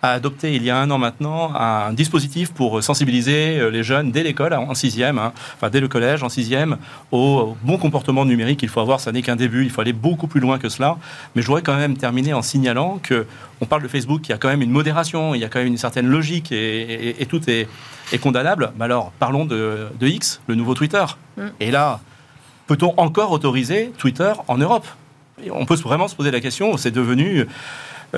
a 0.02 0.10
adopté 0.10 0.54
il 0.54 0.62
y 0.62 0.70
a 0.70 0.76
un 0.76 0.90
an 0.90 0.98
maintenant 0.98 1.54
un 1.54 1.92
dispositif 1.92 2.52
pour 2.52 2.82
sensibiliser 2.82 3.70
les 3.70 3.82
jeunes 3.82 4.10
dès 4.10 4.22
l'école, 4.22 4.52
en 4.52 4.74
sixième, 4.74 5.18
hein, 5.18 5.32
enfin 5.54 5.70
dès 5.70 5.80
le 5.80 5.88
collège, 5.88 6.22
en 6.22 6.28
sixième, 6.28 6.76
au 7.12 7.56
bon 7.62 7.78
comportement 7.78 8.24
numérique 8.24 8.60
qu'il 8.60 8.68
faut 8.68 8.80
avoir. 8.80 9.00
Ça 9.00 9.12
n'est 9.12 9.22
qu'un 9.22 9.36
début, 9.36 9.64
il 9.64 9.70
faut 9.70 9.80
aller 9.80 9.92
beaucoup 9.92 10.26
plus 10.26 10.40
loin 10.40 10.58
que 10.58 10.68
cela. 10.68 10.96
Mais 11.34 11.42
je 11.42 11.46
voudrais 11.46 11.62
quand 11.62 11.76
même 11.76 11.96
terminer 11.96 12.34
en 12.34 12.42
signalant 12.42 12.98
que 13.02 13.26
on 13.60 13.66
parle 13.66 13.82
de 13.82 13.88
Facebook, 13.88 14.22
il 14.24 14.30
y 14.30 14.34
a 14.34 14.38
quand 14.38 14.48
même 14.48 14.62
une 14.62 14.72
modération, 14.72 15.36
il 15.36 15.40
y 15.40 15.44
a 15.44 15.48
quand 15.48 15.60
même 15.60 15.68
une 15.68 15.76
certaine 15.76 16.08
logique 16.08 16.50
et 16.50 17.26
tout 17.28 17.48
est, 17.48 17.68
est 18.12 18.18
condamnable. 18.18 18.72
Mais 18.78 18.84
alors, 18.84 19.12
parlons 19.18 19.44
de, 19.44 19.88
de 19.98 20.06
X, 20.06 20.40
le 20.46 20.54
nouveau 20.54 20.74
Twitter. 20.74 21.04
Mm. 21.36 21.42
Et 21.60 21.70
là, 21.70 22.00
peut-on 22.66 22.94
encore 22.98 23.32
autoriser 23.32 23.92
Twitter 23.98 24.32
en 24.48 24.58
Europe? 24.58 24.86
On 25.50 25.66
peut 25.66 25.74
vraiment 25.74 26.08
se 26.08 26.14
poser 26.14 26.30
la 26.30 26.40
question, 26.40 26.76
c'est 26.76 26.90
devenu 26.90 27.46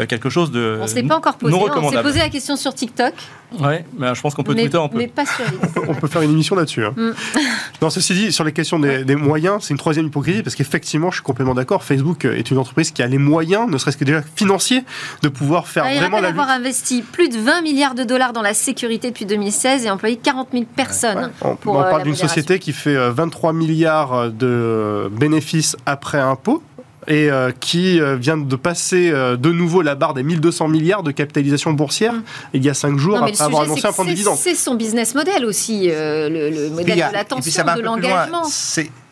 quelque 0.09 0.29
chose 0.29 0.51
de 0.51 0.79
On 0.81 0.87
ne 0.87 0.93
l'est 0.95 1.03
pas 1.05 1.17
encore 1.17 1.37
posé. 1.37 1.55
On 1.55 1.91
s'est 1.91 2.03
posé 2.03 2.19
la 2.19 2.29
question 2.29 2.57
sur 2.57 2.75
TikTok, 2.75 3.15
Ouais, 3.61 3.85
mais 3.97 4.13
je 4.15 4.21
pense 4.21 4.35
qu'on 4.35 4.43
peut 4.43 4.55
mais, 4.55 4.63
Twitter, 4.63 4.79
on 4.79 4.89
peut. 4.89 4.99
mais 4.99 5.07
pas 5.07 5.25
sur. 5.25 5.45
On 5.89 5.95
peut 5.95 6.09
faire 6.09 6.23
une 6.23 6.33
émission 6.33 6.57
là-dessus. 6.57 6.85
hein. 6.85 6.93
Mm. 6.97 7.11
Non, 7.83 7.91
ceci 7.91 8.15
dit, 8.15 8.33
sur 8.33 8.43
les 8.45 8.53
questions 8.53 8.79
des, 8.79 9.05
des 9.05 9.15
moyens, 9.17 9.63
c'est 9.63 9.71
une 9.71 9.79
troisième 9.79 10.07
hypocrisie 10.07 10.43
parce 10.43 10.57
qu'effectivement, 10.57 11.11
je 11.11 11.17
suis 11.17 11.23
complètement 11.23 11.55
d'accord. 11.55 11.85
Facebook 11.85 12.25
est 12.25 12.51
une 12.51 12.59
entreprise 12.59 12.91
qui 12.91 13.03
a 13.03 13.07
les 13.07 13.19
moyens, 13.19 13.69
ne 13.71 13.79
serait-ce 13.79 13.97
que 13.97 14.05
déjà 14.05 14.23
financiers, 14.35 14.83
de 15.23 15.29
pouvoir 15.29 15.69
faire 15.69 15.85
Ah, 15.87 15.95
vraiment 15.95 16.21
la 16.21 16.31
lutte. 16.31 16.41
avoir 16.41 16.51
investi 16.57 17.03
plus 17.03 17.29
de 17.29 17.39
20 17.39 17.61
milliards 17.63 17.95
de 17.95 18.03
dollars 18.05 18.33
dans 18.33 18.43
la 18.43 18.55
sécurité 18.55 19.09
depuis 19.11 19.27
2016 19.27 19.85
et 19.85 19.91
employé 19.91 20.17
40 20.17 20.49
000 20.53 20.65
personnes. 20.75 21.31
On, 21.43 21.55
pour, 21.57 21.75
on 21.77 21.81
euh, 21.83 21.91
parle 21.91 22.03
d'une 22.05 22.17
société 22.17 22.59
qui 22.59 22.73
fait 22.73 22.97
euh, 22.97 23.11
23 23.13 23.53
milliards 23.53 24.31
de 24.31 25.09
bénéfices 25.13 25.77
après 25.87 26.19
impôts 26.19 26.63
et 27.07 27.31
euh, 27.31 27.51
qui 27.61 28.01
euh, 28.01 28.17
vient 28.17 28.37
de 28.37 28.57
passer 28.57 29.11
euh, 29.11 29.37
de 29.37 29.51
nouveau 29.53 29.83
la 29.83 29.95
barre 29.95 30.15
des 30.15 30.23
1200 30.23 30.69
milliards 30.69 31.03
de 31.03 31.11
capitalisation 31.11 31.73
boursière 31.73 32.15
Mm. 32.15 32.23
il 32.55 32.65
y 32.65 32.69
a 32.71 32.75
5 32.75 32.97
jours 32.99 33.17
Non, 33.17 33.23
après 33.25 33.41
avoir 33.43 33.63
sujet, 33.63 33.73
annoncé 33.73 33.87
un 33.89 33.93
plan 33.93 34.05
de 34.05 34.09
dividende. 34.11 34.37
c'est 34.39 34.55
son 34.55 34.75
business 34.75 35.15
model 35.15 35.45
aussi, 35.45 35.91
euh, 35.91 36.29
le, 36.29 36.51
le 36.51 36.71
modèle 36.71 37.03
a- 37.03 37.09
de 37.09 37.13
l'attention, 37.15 37.65
de 37.77 37.81
l'engagement. 37.83 38.43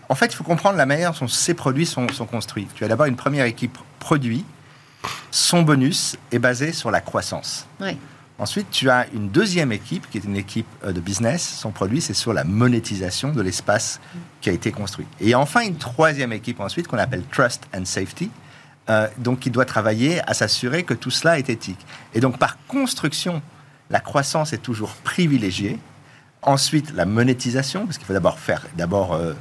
En 0.08 0.14
fait, 0.14 0.26
il 0.26 0.34
faut 0.36 0.44
comprendre 0.44 0.76
la 0.76 0.84
manière 0.86 1.12
dont 1.18 1.26
ces 1.28 1.54
produits 1.54 1.86
sont, 1.86 2.06
sont 2.08 2.26
construits. 2.26 2.66
Tu 2.74 2.84
as 2.84 2.88
d'abord 2.88 3.06
une 3.06 3.16
première 3.16 3.46
équipe 3.46 3.78
produit. 3.98 4.44
Son 5.30 5.62
bonus 5.62 6.16
est 6.32 6.38
basé 6.38 6.72
sur 6.72 6.90
la 6.90 7.00
croissance. 7.00 7.66
Ouais. 7.80 7.96
Ensuite, 8.42 8.72
tu 8.72 8.90
as 8.90 9.06
une 9.14 9.28
deuxième 9.28 9.70
équipe 9.70 10.10
qui 10.10 10.18
est 10.18 10.24
une 10.24 10.36
équipe 10.36 10.66
euh, 10.82 10.90
de 10.90 10.98
business. 10.98 11.58
Son 11.60 11.70
produit, 11.70 12.00
c'est 12.00 12.12
sur 12.12 12.32
la 12.32 12.42
monétisation 12.42 13.30
de 13.30 13.40
l'espace 13.40 14.00
qui 14.40 14.50
a 14.50 14.52
été 14.52 14.72
construit. 14.72 15.06
Et 15.20 15.36
enfin, 15.36 15.60
une 15.60 15.76
troisième 15.76 16.32
équipe 16.32 16.58
ensuite 16.58 16.88
qu'on 16.88 16.98
appelle 16.98 17.22
Trust 17.30 17.68
and 17.72 17.84
Safety, 17.84 18.32
euh, 18.90 19.06
donc 19.18 19.38
qui 19.38 19.50
doit 19.50 19.64
travailler 19.64 20.20
à 20.28 20.34
s'assurer 20.34 20.82
que 20.82 20.92
tout 20.92 21.12
cela 21.12 21.38
est 21.38 21.50
éthique. 21.50 21.78
Et 22.14 22.20
donc, 22.20 22.36
par 22.40 22.58
construction, 22.66 23.42
la 23.90 24.00
croissance 24.00 24.52
est 24.52 24.62
toujours 24.62 24.90
privilégiée. 25.04 25.78
Ensuite, 26.42 26.92
la 26.94 27.04
monétisation, 27.04 27.86
parce 27.86 27.96
qu'il 27.96 28.08
faut 28.08 28.12
d'abord 28.12 28.40
faire, 28.40 28.66
d'abord 28.76 29.12
euh, 29.12 29.34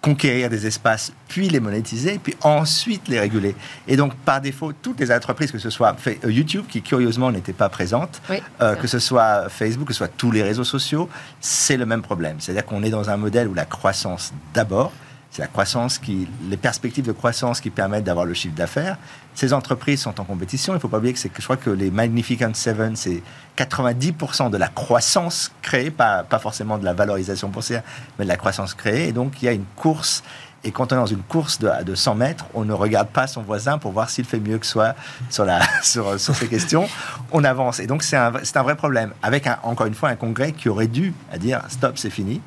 conquérir 0.00 0.48
des 0.48 0.66
espaces, 0.66 1.12
puis 1.28 1.48
les 1.48 1.60
monétiser, 1.60 2.20
puis 2.22 2.34
ensuite 2.42 3.08
les 3.08 3.18
réguler. 3.18 3.56
Et 3.86 3.96
donc, 3.96 4.14
par 4.14 4.40
défaut, 4.40 4.72
toutes 4.72 5.00
les 5.00 5.10
entreprises, 5.10 5.50
que 5.50 5.58
ce 5.58 5.70
soit 5.70 5.96
euh, 6.06 6.30
YouTube, 6.30 6.64
qui 6.68 6.82
curieusement 6.82 7.32
n'était 7.32 7.52
pas 7.52 7.68
présente, 7.68 8.20
Oui. 8.30 8.40
euh, 8.60 8.76
que 8.76 8.86
ce 8.86 8.98
soit 8.98 9.48
Facebook, 9.48 9.88
que 9.88 9.92
ce 9.92 9.98
soit 9.98 10.08
tous 10.16 10.30
les 10.30 10.42
réseaux 10.42 10.64
sociaux, 10.64 11.08
c'est 11.40 11.76
le 11.76 11.84
même 11.86 12.02
problème. 12.02 12.36
C'est-à-dire 12.38 12.64
qu'on 12.64 12.82
est 12.82 12.90
dans 12.90 13.10
un 13.10 13.16
modèle 13.16 13.48
où 13.48 13.54
la 13.54 13.64
croissance 13.64 14.32
d'abord, 14.54 14.92
c'est 15.30 15.42
la 15.42 15.48
croissance 15.48 15.98
qui, 15.98 16.26
les 16.48 16.56
perspectives 16.56 17.04
de 17.04 17.12
croissance 17.12 17.60
qui 17.60 17.70
permettent 17.70 18.04
d'avoir 18.04 18.24
le 18.24 18.34
chiffre 18.34 18.54
d'affaires. 18.54 18.96
Ces 19.34 19.52
entreprises 19.52 20.00
sont 20.00 20.20
en 20.20 20.24
compétition. 20.24 20.72
Il 20.72 20.76
ne 20.76 20.80
faut 20.80 20.88
pas 20.88 20.98
oublier 20.98 21.12
que 21.12 21.20
je 21.20 21.44
crois 21.44 21.56
que 21.56 21.70
les 21.70 21.90
Magnificent 21.90 22.54
Seven, 22.54 22.96
c'est 22.96 23.22
90% 23.56 24.50
de 24.50 24.56
la 24.56 24.68
croissance 24.68 25.52
créée, 25.62 25.90
pas, 25.90 26.24
pas 26.24 26.38
forcément 26.38 26.78
de 26.78 26.84
la 26.84 26.94
valorisation 26.94 27.48
boursière, 27.48 27.82
mais 28.18 28.24
de 28.24 28.28
la 28.28 28.36
croissance 28.36 28.74
créée. 28.74 29.08
Et 29.08 29.12
donc, 29.12 29.42
il 29.42 29.44
y 29.44 29.48
a 29.48 29.52
une 29.52 29.66
course. 29.76 30.24
Et 30.64 30.72
quand 30.72 30.92
on 30.92 30.96
est 30.96 30.98
dans 30.98 31.06
une 31.06 31.22
course 31.22 31.60
de, 31.60 31.70
de 31.84 31.94
100 31.94 32.14
mètres, 32.16 32.46
on 32.54 32.64
ne 32.64 32.72
regarde 32.72 33.08
pas 33.08 33.26
son 33.26 33.42
voisin 33.42 33.78
pour 33.78 33.92
voir 33.92 34.10
s'il 34.10 34.24
fait 34.24 34.40
mieux 34.40 34.58
que 34.58 34.66
soi 34.66 34.94
sur, 35.30 35.44
la, 35.44 35.60
sur, 35.82 36.18
sur 36.18 36.34
ces 36.34 36.48
questions. 36.48 36.88
On 37.30 37.44
avance. 37.44 37.80
Et 37.80 37.86
donc, 37.86 38.02
c'est 38.02 38.16
un, 38.16 38.32
un 38.32 38.62
vrai 38.62 38.76
problème. 38.76 39.12
Avec, 39.22 39.46
encore 39.62 39.86
une 39.86 39.94
fois, 39.94 40.08
un 40.08 40.16
congrès 40.16 40.52
qui 40.52 40.68
aurait 40.68 40.88
dû 40.88 41.12
à 41.30 41.38
dire 41.38 41.62
stop, 41.68 41.98
c'est 41.98 42.10
fini. 42.10 42.40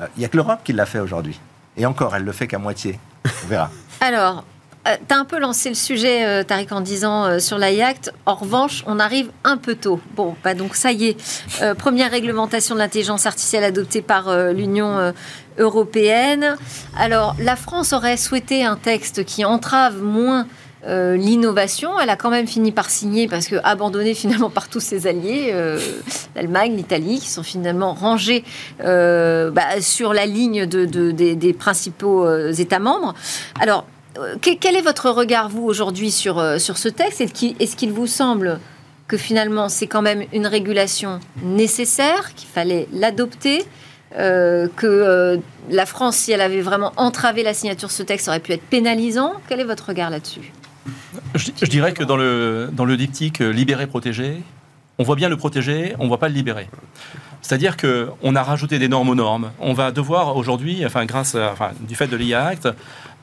Euh, 0.00 0.06
Il 0.16 0.20
n'y 0.20 0.24
a 0.24 0.28
que 0.28 0.36
l'Europe 0.36 0.60
qui 0.64 0.72
l'a 0.72 0.86
fait 0.86 1.00
aujourd'hui. 1.00 1.38
Et 1.76 1.86
encore, 1.86 2.14
elle 2.14 2.24
le 2.24 2.32
fait 2.32 2.46
qu'à 2.46 2.58
moitié. 2.58 2.98
On 3.44 3.48
verra. 3.48 3.70
Alors, 4.00 4.44
euh, 4.88 4.96
tu 5.06 5.14
as 5.14 5.18
un 5.18 5.24
peu 5.24 5.38
lancé 5.38 5.68
le 5.68 5.76
sujet, 5.76 6.26
euh, 6.26 6.42
Tariq, 6.42 6.72
en 6.72 6.80
disant 6.80 7.24
euh, 7.24 7.38
sur 7.38 7.56
la 7.56 7.68
Act. 7.86 8.12
En 8.26 8.34
revanche, 8.34 8.82
on 8.86 8.98
arrive 8.98 9.30
un 9.44 9.56
peu 9.56 9.76
tôt. 9.76 10.00
Bon, 10.16 10.34
bah 10.42 10.54
donc 10.54 10.74
ça 10.74 10.90
y 10.90 11.06
est. 11.06 11.16
Euh, 11.62 11.74
première 11.74 12.10
réglementation 12.10 12.74
de 12.74 12.80
l'intelligence 12.80 13.26
artificielle 13.26 13.64
adoptée 13.64 14.02
par 14.02 14.52
l'Union 14.52 15.12
européenne. 15.58 16.56
Alors, 16.98 17.36
la 17.38 17.56
France 17.56 17.92
aurait 17.92 18.16
souhaité 18.16 18.64
un 18.64 18.76
texte 18.76 19.24
qui 19.24 19.44
entrave 19.44 20.02
moins 20.02 20.46
euh, 20.86 21.16
l'innovation. 21.16 21.98
Elle 22.00 22.10
a 22.10 22.16
quand 22.16 22.30
même 22.30 22.46
fini 22.48 22.72
par 22.72 22.90
signer 22.90 23.28
parce 23.28 23.46
que 23.46 23.56
abandonnée 23.62 24.14
finalement 24.14 24.50
par 24.50 24.68
tous 24.68 24.80
ses 24.80 25.06
alliés, 25.06 25.50
euh, 25.52 25.78
l'Allemagne, 26.34 26.74
l'Italie, 26.74 27.20
qui 27.20 27.28
sont 27.30 27.42
finalement 27.44 27.94
rangés 27.94 28.42
euh, 28.84 29.50
bah, 29.50 29.80
sur 29.80 30.12
la 30.12 30.26
ligne 30.26 30.66
de, 30.66 30.84
de- 30.84 31.12
des, 31.12 31.52
principaux 31.52 32.26
États 32.48 32.80
membres. 32.80 33.14
Alors, 33.60 33.86
que- 34.40 34.56
quel 34.56 34.74
est 34.74 34.82
votre 34.82 35.08
regard, 35.10 35.48
vous, 35.48 35.62
aujourd'hui, 35.64 36.10
sur, 36.10 36.42
sur 36.60 36.76
ce 36.78 36.88
texte? 36.88 37.20
Est-ce 37.20 37.76
qu'il 37.76 37.92
vous 37.92 38.08
semble 38.08 38.58
que 39.06 39.16
finalement, 39.16 39.68
c'est 39.68 39.86
quand 39.86 40.02
même 40.02 40.24
une 40.32 40.46
régulation 40.46 41.20
nécessaire, 41.42 42.34
qu'il 42.34 42.48
fallait 42.48 42.88
l'adopter 42.92 43.64
que 44.16 45.40
la 45.70 45.86
France, 45.86 46.16
si 46.16 46.32
elle 46.32 46.40
avait 46.40 46.60
vraiment 46.60 46.92
entravé 46.96 47.42
la 47.42 47.54
signature 47.54 47.88
de 47.88 47.92
ce 47.92 48.02
texte, 48.02 48.28
aurait 48.28 48.40
pu 48.40 48.52
être 48.52 48.62
pénalisant? 48.62 49.34
Quel 49.48 49.60
est 49.60 49.64
votre 49.64 49.86
regard 49.88 50.10
là-dessus? 50.10 50.52
Je, 51.34 51.50
je 51.60 51.66
dirais 51.66 51.92
que 51.92 52.04
dans 52.04 52.16
le, 52.16 52.70
dans 52.72 52.84
le 52.84 52.96
diptyque 52.96 53.40
euh, 53.40 53.52
libérer-protéger, 53.52 54.42
on 54.98 55.04
voit 55.04 55.16
bien 55.16 55.28
le 55.28 55.36
protéger, 55.36 55.94
on 55.98 56.04
ne 56.04 56.08
voit 56.08 56.18
pas 56.18 56.28
le 56.28 56.34
libérer. 56.34 56.68
C'est-à-dire 57.40 57.76
qu'on 57.76 58.36
a 58.36 58.42
rajouté 58.42 58.78
des 58.78 58.88
normes 58.88 59.08
aux 59.08 59.14
normes. 59.14 59.50
On 59.58 59.72
va 59.72 59.90
devoir 59.90 60.36
aujourd'hui, 60.36 60.86
enfin, 60.86 61.04
grâce 61.06 61.36
du 61.80 61.94
fait 61.96 62.06
de 62.06 62.16
l'IA 62.16 62.44
Act, 62.46 62.68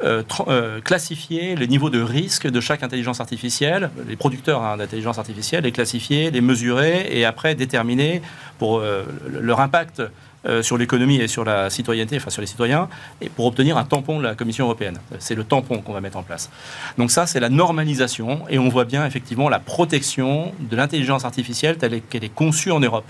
euh, 0.03 0.23
euh, 0.47 0.81
classifier 0.81 1.55
les 1.55 1.67
niveaux 1.67 1.89
de 1.89 2.01
risque 2.01 2.47
de 2.47 2.59
chaque 2.59 2.83
intelligence 2.83 3.21
artificielle, 3.21 3.91
les 4.07 4.15
producteurs 4.15 4.61
hein, 4.63 4.77
d'intelligence 4.77 5.19
artificielle, 5.19 5.63
les 5.63 5.71
classifier, 5.71 6.31
les 6.31 6.41
mesurer 6.41 7.07
et 7.11 7.23
après 7.23 7.55
déterminer 7.55 8.21
pour 8.57 8.81
leur 9.29 9.61
impact 9.61 10.01
euh, 10.45 10.61
sur 10.61 10.77
l'économie 10.77 11.17
et 11.17 11.27
sur 11.27 11.43
la 11.43 11.69
citoyenneté, 11.69 12.17
enfin 12.17 12.29
sur 12.29 12.41
les 12.41 12.47
citoyens, 12.47 12.87
et 13.21 13.29
pour 13.29 13.45
obtenir 13.45 13.77
un 13.77 13.83
tampon 13.83 14.19
de 14.19 14.23
la 14.23 14.35
Commission 14.35 14.65
européenne. 14.65 14.97
C'est 15.19 15.35
le 15.35 15.43
tampon 15.43 15.79
qu'on 15.81 15.93
va 15.93 16.01
mettre 16.01 16.17
en 16.17 16.23
place. 16.23 16.49
Donc 16.97 17.11
ça, 17.11 17.27
c'est 17.27 17.39
la 17.39 17.49
normalisation, 17.49 18.41
et 18.49 18.57
on 18.57 18.69
voit 18.69 18.85
bien 18.85 19.05
effectivement 19.05 19.49
la 19.49 19.59
protection 19.59 20.53
de 20.59 20.75
l'intelligence 20.75 21.25
artificielle 21.25 21.77
telle 21.77 22.01
qu'elle 22.01 22.23
est 22.23 22.33
conçue 22.33 22.71
en 22.71 22.79
Europe. 22.79 23.05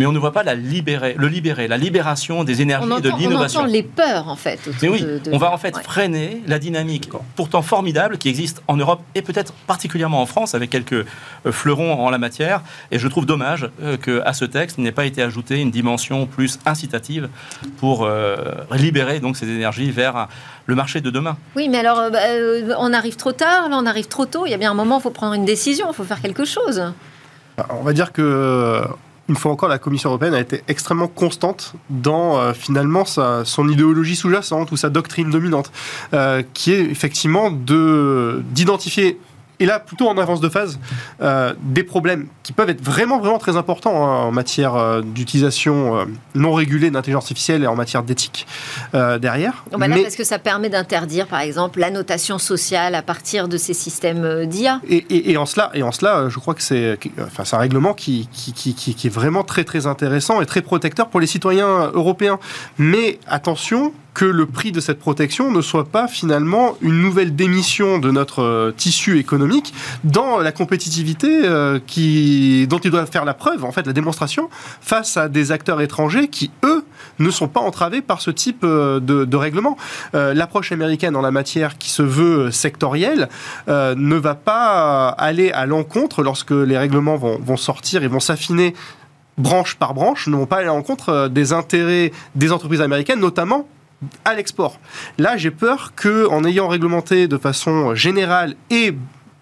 Mais 0.00 0.06
on 0.06 0.12
ne 0.12 0.18
voit 0.18 0.32
pas 0.32 0.42
la 0.42 0.54
libérer, 0.54 1.14
le 1.18 1.28
libérer, 1.28 1.68
la 1.68 1.76
libération 1.76 2.42
des 2.42 2.62
énergies 2.62 2.88
on 2.90 2.96
et 2.96 3.02
de 3.02 3.10
on 3.10 3.16
l'innovation. 3.18 3.60
entend 3.60 3.68
les 3.68 3.82
peurs, 3.82 4.28
en 4.28 4.34
fait. 4.34 4.58
Mais 4.80 4.88
oui, 4.88 5.02
de- 5.02 5.18
de- 5.18 5.30
on 5.30 5.36
va 5.36 5.52
en 5.52 5.58
fait 5.58 5.76
Ouais. 5.76 5.82
freiner 5.82 6.42
la 6.46 6.58
dynamique 6.58 7.10
pourtant 7.36 7.60
formidable 7.60 8.16
qui 8.16 8.30
existe 8.30 8.62
en 8.66 8.78
Europe 8.78 9.02
et 9.14 9.20
peut-être 9.20 9.52
particulièrement 9.66 10.22
en 10.22 10.26
France 10.26 10.54
avec 10.54 10.70
quelques 10.70 10.94
euh, 10.94 11.52
fleurons 11.52 11.92
en 12.02 12.08
la 12.08 12.16
matière. 12.16 12.62
Et 12.90 12.98
je 12.98 13.06
trouve 13.08 13.26
dommage 13.26 13.68
euh, 13.82 13.98
qu'à 13.98 14.32
ce 14.32 14.46
texte 14.46 14.78
n'ait 14.78 14.90
pas 14.90 15.04
été 15.04 15.20
ajoutée 15.20 15.58
une 15.60 15.70
dimension 15.70 16.24
plus 16.24 16.58
incitative 16.64 17.28
pour 17.76 18.04
euh, 18.06 18.36
libérer 18.72 19.20
donc 19.20 19.36
ces 19.36 19.50
énergies 19.50 19.90
vers 19.90 20.28
le 20.64 20.74
marché 20.74 21.02
de 21.02 21.10
demain. 21.10 21.36
Oui, 21.56 21.68
mais 21.68 21.76
alors, 21.80 22.10
bah, 22.10 22.20
euh, 22.26 22.72
on 22.78 22.94
arrive 22.94 23.16
trop 23.16 23.32
tard, 23.32 23.68
là, 23.68 23.76
on 23.78 23.84
arrive 23.84 24.08
trop 24.08 24.24
tôt. 24.24 24.46
Il 24.46 24.50
y 24.50 24.54
a 24.54 24.56
bien 24.56 24.70
un 24.70 24.74
moment, 24.74 24.96
il 24.98 25.02
faut 25.02 25.10
prendre 25.10 25.34
une 25.34 25.44
décision, 25.44 25.88
il 25.90 25.94
faut 25.94 26.04
faire 26.04 26.22
quelque 26.22 26.46
chose. 26.46 26.82
On 27.68 27.82
va 27.82 27.92
dire 27.92 28.12
que 28.12 28.82
une 29.30 29.36
fois 29.36 29.52
encore, 29.52 29.68
la 29.68 29.78
Commission 29.78 30.08
européenne 30.10 30.34
a 30.34 30.40
été 30.40 30.62
extrêmement 30.66 31.06
constante 31.06 31.74
dans 31.88 32.38
euh, 32.38 32.52
finalement 32.52 33.04
sa- 33.04 33.44
son 33.44 33.68
idéologie 33.68 34.16
sous-jacente 34.16 34.72
ou 34.72 34.76
sa 34.76 34.90
doctrine 34.90 35.30
dominante, 35.30 35.70
euh, 36.14 36.42
qui 36.52 36.72
est 36.72 36.80
effectivement 36.82 37.50
de 37.52 38.42
d'identifier 38.50 39.18
et 39.60 39.66
là 39.66 39.78
plutôt 39.78 40.08
en 40.08 40.18
avance 40.18 40.40
de 40.40 40.48
phase, 40.48 40.78
euh, 41.22 41.54
des 41.62 41.82
problèmes 41.84 42.26
qui 42.42 42.52
peuvent 42.52 42.70
être 42.70 42.82
vraiment, 42.82 43.18
vraiment 43.20 43.38
très 43.38 43.56
importants 43.56 44.04
hein, 44.06 44.22
en 44.24 44.32
matière 44.32 44.74
euh, 44.74 45.02
d'utilisation 45.02 45.98
euh, 45.98 46.04
non 46.34 46.52
régulée 46.54 46.90
d'intelligence 46.90 47.24
artificielle 47.24 47.62
et 47.62 47.66
en 47.66 47.76
matière 47.76 48.02
d'éthique 48.02 48.46
derrière. 48.92 49.64
Donc, 49.70 49.80
bah 49.80 49.88
là, 49.88 49.96
Mais- 49.96 50.02
parce 50.02 50.16
que 50.16 50.24
ça 50.24 50.38
permet 50.38 50.68
d'interdire, 50.68 51.26
par 51.26 51.40
exemple, 51.40 51.78
l'annotation 51.80 52.38
sociale 52.38 52.94
à 52.94 53.02
partir 53.02 53.48
de 53.48 53.56
ces 53.56 53.74
systèmes 53.74 54.46
d'IA. 54.46 54.80
Et, 54.88 54.96
et- 55.10 55.30
et 55.32 55.36
en 55.36 55.46
cela, 55.46 55.70
et 55.74 55.82
en 55.82 55.92
cela, 55.92 56.28
je 56.28 56.38
crois 56.38 56.54
que 56.54 56.62
c'est, 56.62 56.98
enfin, 57.24 57.44
un 57.56 57.60
règlement 57.60 57.94
qui, 57.94 58.28
qui, 58.32 58.52
qui- 58.52 58.74
qui- 58.74 58.94
qui 58.94 59.06
est 59.06 59.10
vraiment 59.10 59.44
très 59.44 59.64
très 59.64 59.86
intéressant 59.86 60.40
et 60.40 60.46
très 60.46 60.62
protecteur 60.62 61.08
pour 61.08 61.20
les 61.20 61.26
citoyens 61.26 61.90
européens. 61.94 62.38
Mais 62.78 63.18
attention 63.26 63.92
que 64.14 64.24
le 64.24 64.46
prix 64.46 64.72
de 64.72 64.80
cette 64.80 64.98
protection 64.98 65.50
ne 65.50 65.60
soit 65.60 65.86
pas 65.86 66.08
finalement 66.08 66.76
une 66.80 67.00
nouvelle 67.00 67.34
démission 67.34 67.98
de 67.98 68.10
notre 68.10 68.42
euh, 68.42 68.74
tissu 68.76 69.18
économique 69.18 69.72
dans 70.04 70.38
la 70.38 70.52
compétitivité 70.52 71.42
euh, 71.44 71.78
qui, 71.86 72.66
dont 72.68 72.78
il 72.78 72.90
doit 72.90 73.06
faire 73.06 73.24
la 73.24 73.34
preuve, 73.34 73.64
en 73.64 73.72
fait, 73.72 73.86
la 73.86 73.92
démonstration 73.92 74.48
face 74.80 75.16
à 75.16 75.28
des 75.28 75.52
acteurs 75.52 75.80
étrangers 75.80 76.28
qui, 76.28 76.50
eux, 76.64 76.84
ne 77.18 77.30
sont 77.30 77.48
pas 77.48 77.60
entravés 77.60 78.02
par 78.02 78.20
ce 78.20 78.30
type 78.30 78.62
euh, 78.64 79.00
de, 79.00 79.36
règlement. 79.36 79.76
L'approche 80.12 80.70
américaine 80.70 81.16
en 81.16 81.22
la 81.22 81.30
matière 81.30 81.78
qui 81.78 81.88
se 81.88 82.02
veut 82.02 82.50
sectorielle 82.50 83.28
ne 83.68 84.16
va 84.16 84.34
pas 84.34 85.08
aller 85.08 85.50
à 85.50 85.64
l'encontre 85.64 86.22
lorsque 86.22 86.50
les 86.50 86.76
règlements 86.76 87.16
vont, 87.16 87.38
vont 87.38 87.56
sortir 87.56 88.02
et 88.02 88.08
vont 88.08 88.20
s'affiner 88.20 88.74
branche 89.38 89.76
par 89.76 89.94
branche, 89.94 90.26
ne 90.26 90.36
vont 90.36 90.46
pas 90.46 90.56
aller 90.56 90.66
à 90.66 90.74
l'encontre 90.74 91.28
des 91.28 91.54
intérêts 91.54 92.12
des 92.34 92.52
entreprises 92.52 92.82
américaines, 92.82 93.20
notamment 93.20 93.66
à 94.24 94.34
l'export. 94.34 94.78
Là, 95.18 95.36
j'ai 95.36 95.50
peur 95.50 95.92
que, 95.94 96.26
en 96.28 96.44
ayant 96.44 96.68
réglementé 96.68 97.28
de 97.28 97.36
façon 97.38 97.94
générale 97.94 98.54
et 98.70 98.94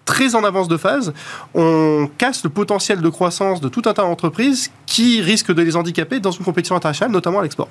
très 0.05 0.33
en 0.35 0.43
avance 0.43 0.67
de 0.67 0.75
phase, 0.77 1.13
on 1.53 2.09
casse 2.17 2.43
le 2.43 2.49
potentiel 2.49 2.99
de 3.01 3.09
croissance 3.09 3.61
de 3.61 3.69
tout 3.69 3.83
un 3.85 3.93
tas 3.93 4.01
d'entreprises 4.01 4.71
qui 4.85 5.21
risquent 5.21 5.53
de 5.53 5.61
les 5.61 5.75
handicaper 5.75 6.19
dans 6.19 6.31
une 6.31 6.43
compétition 6.43 6.75
internationale, 6.75 7.11
notamment 7.11 7.39
à 7.39 7.43
l'export. 7.43 7.69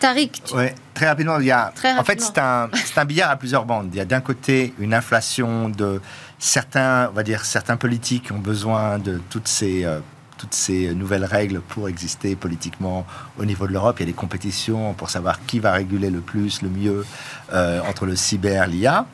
Tariq, 0.00 0.30
tu- 0.44 0.54
Ouais, 0.54 0.74
très 0.94 1.08
rapidement, 1.08 1.38
il 1.40 1.46
y 1.46 1.50
a, 1.50 1.72
Très 1.74 1.92
en 1.98 2.04
fait, 2.04 2.20
c'est 2.22 2.38
un, 2.38 2.70
c'est 2.72 2.96
un 2.98 3.04
billard 3.04 3.30
à 3.30 3.36
plusieurs 3.36 3.66
bandes. 3.66 3.88
Il 3.92 3.98
y 3.98 4.00
a 4.00 4.06
d'un 4.06 4.20
côté 4.22 4.72
une 4.78 4.94
inflation 4.94 5.68
de 5.68 6.00
certains, 6.38 7.08
on 7.10 7.14
va 7.14 7.22
dire, 7.22 7.44
certains 7.44 7.76
politiques 7.76 8.24
qui 8.26 8.32
ont 8.32 8.38
besoin 8.38 8.98
de 8.98 9.20
toutes 9.28 9.46
ces, 9.48 9.84
euh, 9.84 9.98
toutes 10.40 10.54
ces 10.54 10.94
nouvelles 10.94 11.26
règles 11.26 11.60
pour 11.60 11.88
exister 11.88 12.34
politiquement 12.34 13.04
au 13.38 13.44
niveau 13.44 13.66
de 13.66 13.72
l'Europe. 13.72 13.96
Il 13.98 14.02
y 14.02 14.04
a 14.04 14.06
des 14.06 14.14
compétitions 14.14 14.94
pour 14.94 15.10
savoir 15.10 15.44
qui 15.44 15.58
va 15.58 15.72
réguler 15.72 16.08
le 16.08 16.20
plus, 16.20 16.62
le 16.62 16.70
mieux 16.70 17.04
euh, 17.52 17.80
entre 17.86 18.06
le 18.06 18.16
cyber, 18.16 18.66
l'IA. 18.66 19.04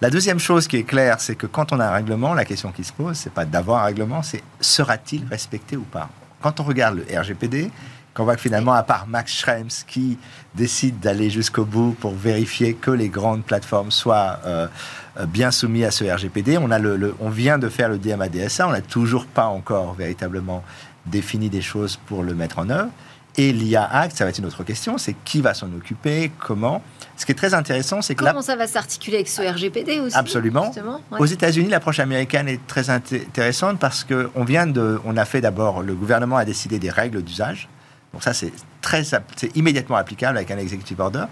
La 0.00 0.08
deuxième 0.08 0.38
chose 0.38 0.66
qui 0.66 0.78
est 0.78 0.84
claire, 0.84 1.20
c'est 1.20 1.34
que 1.34 1.46
quand 1.46 1.72
on 1.72 1.80
a 1.80 1.84
un 1.84 1.90
règlement, 1.90 2.32
la 2.32 2.46
question 2.46 2.72
qui 2.72 2.82
se 2.82 2.94
pose, 2.94 3.18
c'est 3.18 3.32
pas 3.32 3.44
d'avoir 3.44 3.82
un 3.82 3.84
règlement, 3.84 4.22
c'est 4.22 4.42
sera-t-il 4.58 5.26
respecté 5.26 5.76
ou 5.76 5.82
pas? 5.82 6.08
Quand 6.40 6.58
on 6.60 6.62
regarde 6.62 6.96
le 6.96 7.20
RGPD, 7.20 7.70
qu'on 8.14 8.24
voit 8.24 8.34
que 8.36 8.42
finalement, 8.42 8.72
à 8.72 8.82
part 8.82 9.06
Max 9.06 9.32
Schrems 9.32 9.68
qui 9.86 10.18
décide 10.54 10.98
d'aller 11.00 11.30
jusqu'au 11.30 11.64
bout 11.64 11.92
pour 12.00 12.12
vérifier 12.14 12.74
que 12.74 12.90
les 12.90 13.08
grandes 13.08 13.44
plateformes 13.44 13.90
soient 13.90 14.40
euh, 14.46 14.66
euh, 15.18 15.26
bien 15.26 15.50
soumises 15.50 15.84
à 15.84 15.90
ce 15.90 16.04
RGPD, 16.04 16.58
on, 16.58 16.70
a 16.70 16.78
le, 16.78 16.96
le- 16.96 17.14
on 17.20 17.30
vient 17.30 17.58
de 17.58 17.68
faire 17.68 17.88
le 17.88 17.98
DMA 17.98 18.28
DSA, 18.28 18.66
on 18.68 18.72
n'a 18.72 18.80
toujours 18.80 19.26
pas 19.26 19.46
encore 19.46 19.94
véritablement 19.94 20.62
défini 21.06 21.48
des 21.50 21.62
choses 21.62 21.98
pour 22.06 22.22
le 22.22 22.34
mettre 22.34 22.58
en 22.58 22.68
œuvre. 22.70 22.90
Et 23.36 23.52
l'IA 23.52 23.84
Act, 23.84 24.16
ça 24.16 24.24
va 24.24 24.30
être 24.30 24.38
une 24.38 24.46
autre 24.46 24.64
question, 24.64 24.98
c'est 24.98 25.14
qui 25.24 25.40
va 25.40 25.54
s'en 25.54 25.68
occuper, 25.72 26.32
comment? 26.40 26.82
Ce 27.16 27.24
qui 27.24 27.30
est 27.30 27.36
très 27.36 27.54
intéressant, 27.54 28.02
c'est 28.02 28.16
que 28.16 28.24
comment 28.24 28.42
ça 28.42 28.56
va 28.56 28.66
s'articuler 28.66 29.18
avec 29.18 29.28
ce 29.28 29.40
RGPD 29.42 30.00
aussi 30.00 30.16
Absolument. 30.16 30.72
Ouais. 31.12 31.20
aux 31.20 31.26
États-Unis, 31.26 31.68
l'approche 31.68 32.00
américaine 32.00 32.48
est 32.48 32.66
très 32.66 32.88
inté- 32.90 33.24
intéressante 33.24 33.78
parce 33.78 34.02
que 34.02 34.30
on 34.34 34.42
vient 34.42 34.66
de, 34.66 35.00
on 35.04 35.16
a 35.16 35.24
fait 35.24 35.40
d'abord, 35.40 35.82
le 35.82 35.94
gouvernement 35.94 36.38
a 36.38 36.44
décidé 36.44 36.80
des 36.80 36.90
règles 36.90 37.22
d'usage. 37.22 37.68
Donc 38.12 38.22
ça, 38.22 38.32
c'est 38.34 38.52
très, 38.80 39.04
c'est 39.04 39.56
immédiatement 39.56 39.96
applicable 39.96 40.36
avec 40.36 40.50
un 40.50 40.58
executive 40.58 41.00
order. 41.00 41.24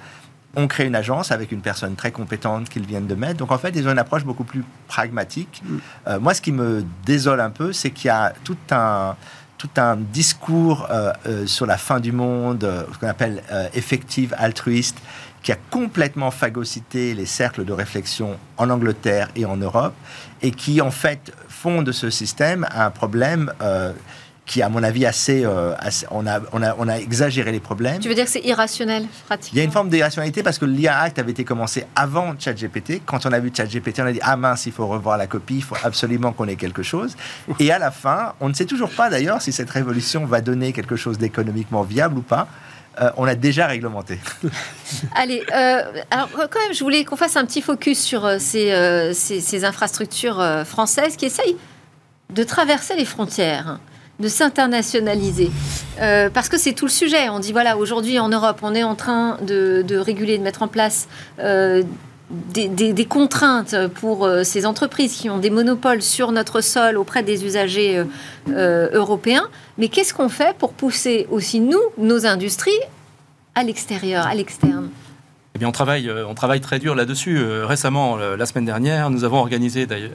On 0.57 0.67
crée 0.67 0.87
une 0.87 0.95
agence 0.95 1.31
avec 1.31 1.53
une 1.53 1.61
personne 1.61 1.95
très 1.95 2.11
compétente 2.11 2.69
qu'ils 2.69 2.87
viennent 2.87 3.07
de 3.07 3.15
mettre. 3.15 3.39
Donc 3.39 3.53
en 3.53 3.59
fait, 3.59 3.71
ils 3.77 3.87
ont 3.87 3.93
une 3.93 3.99
approche 3.99 4.25
beaucoup 4.25 4.45
plus 4.45 4.65
pragmatique. 4.87 5.63
Euh, 6.07 6.19
moi, 6.19 6.35
ce 6.35 6.41
qui 6.41 6.53
me 6.53 6.85
désole 7.05 7.41
un 7.41 7.51
peu, 7.51 7.73
c'est 7.73 7.91
qu'il 7.91 8.09
y 8.09 8.11
a 8.11 8.33
tout 8.45 8.57
un 8.71 9.17
tout 9.59 9.71
un 9.77 9.97
discours 9.97 10.87
euh, 10.89 11.13
euh, 11.27 11.47
sur 11.49 11.67
la 11.67 11.77
fin 11.77 11.99
du 11.99 12.13
monde, 12.13 12.61
ce 12.93 12.99
qu'on 12.99 13.09
appelle 13.09 13.43
effective 13.75 14.33
altruiste, 14.39 14.99
qui 15.43 15.51
a 15.51 15.57
complètement 15.71 16.31
phagocyté 16.31 17.13
les 17.13 17.27
cercles 17.27 17.65
de 17.65 17.73
réflexion 17.73 18.39
en 18.57 18.71
Angleterre 18.71 19.31
et 19.35 19.45
en 19.47 19.57
Europe, 19.57 19.95
et 20.43 20.53
qui 20.53 20.81
en 20.81 20.93
fait 20.93 21.33
font 21.49 21.83
de 21.83 21.91
ce 21.91 22.09
système 22.09 22.69
un 22.73 22.91
problème 22.91 23.53
qui, 24.49 24.63
à 24.63 24.69
mon 24.69 24.83
avis, 24.83 25.07
assez, 25.07 25.45
euh, 25.45 25.75
assez- 25.79 26.07
on, 26.11 26.27
a, 26.27 26.41
on, 26.53 26.63
a, 26.63 26.75
on 26.79 26.89
a 26.89 26.97
exagéré 26.99 27.53
les 27.53 27.61
problèmes. 27.61 28.01
Tu 28.01 28.09
veux 28.09 28.15
dire 28.15 28.25
que 28.25 28.31
c'est 28.31 28.45
irrationnel, 28.45 29.07
pratiquement 29.27 29.55
Il 29.55 29.59
y 29.59 29.61
a 29.61 29.65
une 29.65 29.71
forme 29.71 29.91
d'irrationalité 29.91 30.43
parce 30.43 30.59
que 30.59 30.65
l'IA 30.65 30.99
Act 30.99 31.19
avait 31.21 31.31
été 31.33 31.45
commencé 31.45 31.85
avant 31.95 32.35
ChatGPT. 32.37 33.03
Quand 33.07 33.27
on 33.27 33.33
a 33.33 33.39
vu 33.39 33.53
ChatGPT, 33.57 34.01
on 34.01 34.07
a 34.07 34.13
dit 34.13 34.21
Ah 34.23 34.37
mince, 34.37 34.67
il 34.67 34.73
faut 34.73 34.87
revoir 34.87 35.19
la 35.19 35.27
copie, 35.29 35.57
il 35.57 35.63
faut 35.63 35.77
absolument 35.85 36.33
qu'on 36.33 36.49
ait 36.49 36.57
quelque 36.57 36.83
chose. 36.83 37.15
Et 37.61 37.71
à 37.71 37.79
la 37.79 37.91
fin, 37.91 38.33
on 38.41 38.49
ne 38.49 38.55
sait 38.55 38.65
toujours 38.65 38.91
pas 38.91 39.11
d'ailleurs 39.11 39.41
si 39.43 39.53
cette 39.53 39.71
révolution 39.71 40.25
va 40.25 40.41
donner 40.41 40.73
quelque 40.73 40.97
chose 40.97 41.19
d'économiquement 41.19 41.83
viable 41.83 42.19
ou 42.19 42.23
pas. 42.23 42.49
Euh, 43.01 43.11
on 43.17 43.25
l'a 43.25 43.37
déjà 43.37 43.67
réglementé. 43.69 44.19
Allez, 45.15 45.45
euh, 45.55 45.83
alors 46.11 46.31
quand 46.51 46.59
même, 46.61 46.73
je 46.75 46.83
voulais 46.83 47.05
qu'on 47.05 47.17
fasse 47.17 47.37
un 47.37 47.45
petit 47.45 47.63
focus 47.63 48.01
sur 48.01 48.25
euh, 48.25 48.39
ces, 48.41 48.73
euh, 48.73 49.13
ces- 49.13 49.41
ces 49.41 49.65
infrastructures 49.65 50.41
euh, 50.41 50.65
françaises 50.65 51.17
qui 51.17 51.27
essayent 51.27 51.57
de 52.31 52.43
traverser 52.43 52.97
les 52.97 53.05
frontières, 53.05 53.79
de 54.19 54.29
s'internationaliser. 54.29 55.51
Euh, 56.01 56.29
parce 56.31 56.49
que 56.49 56.59
c'est 56.59 56.73
tout 56.73 56.87
le 56.87 56.91
sujet. 56.91 57.29
On 57.29 57.39
dit, 57.39 57.53
voilà, 57.53 57.77
aujourd'hui 57.77 58.19
en 58.19 58.29
Europe, 58.29 58.61
on 58.63 58.75
est 58.75 58.83
en 58.83 58.95
train 58.95 59.39
de, 59.43 59.97
réguler, 59.97 60.39
de 60.39 60.43
mettre 60.43 60.63
en 60.63 60.69
place 60.69 61.09
euh, 61.39 61.83
des, 62.31 63.07
contraintes 63.07 63.75
pour 63.95 64.25
euh, 64.25 64.43
ces 64.43 64.67
entreprises 64.67 65.15
qui 65.15 65.31
ont 65.31 65.39
des 65.39 65.51
monopoles 65.51 66.03
sur 66.03 66.33
notre 66.33 66.61
sol 66.61 66.99
auprès 66.99 67.23
des 67.23 67.45
usagers 67.45 68.03
européens. 68.49 69.49
Mais 69.79 69.89
qu'est-ce 69.89 70.13
qu'on 70.13 70.29
fait 70.29 70.57
pour 70.57 70.73
pousser 70.73 71.27
aussi, 71.31 71.61
nous, 71.61 71.81
nos 71.97 72.27
industries, 72.27 72.71
à 73.55 73.63
l'extérieur, 73.63 74.27
à 74.27 74.35
l'externe? 74.35 74.91
Eh 75.59 75.61
bien, 75.61 75.71
on 75.71 75.73
travaille, 75.73 76.09
euh, 76.09 76.25
on 76.29 76.35
travaille 76.35 76.61
très 76.61 76.79
dur 76.79 76.95
là-dessus. 76.95 77.37
Euh, 77.41 77.67
Récemment, 77.67 78.15
le- 78.15 78.37
la 78.37 78.47
semaine 78.47 78.65
dernière, 78.65 79.11
nous 79.11 79.25
avons 79.25 79.39
organisé, 79.39 79.89
euh, 79.91 80.09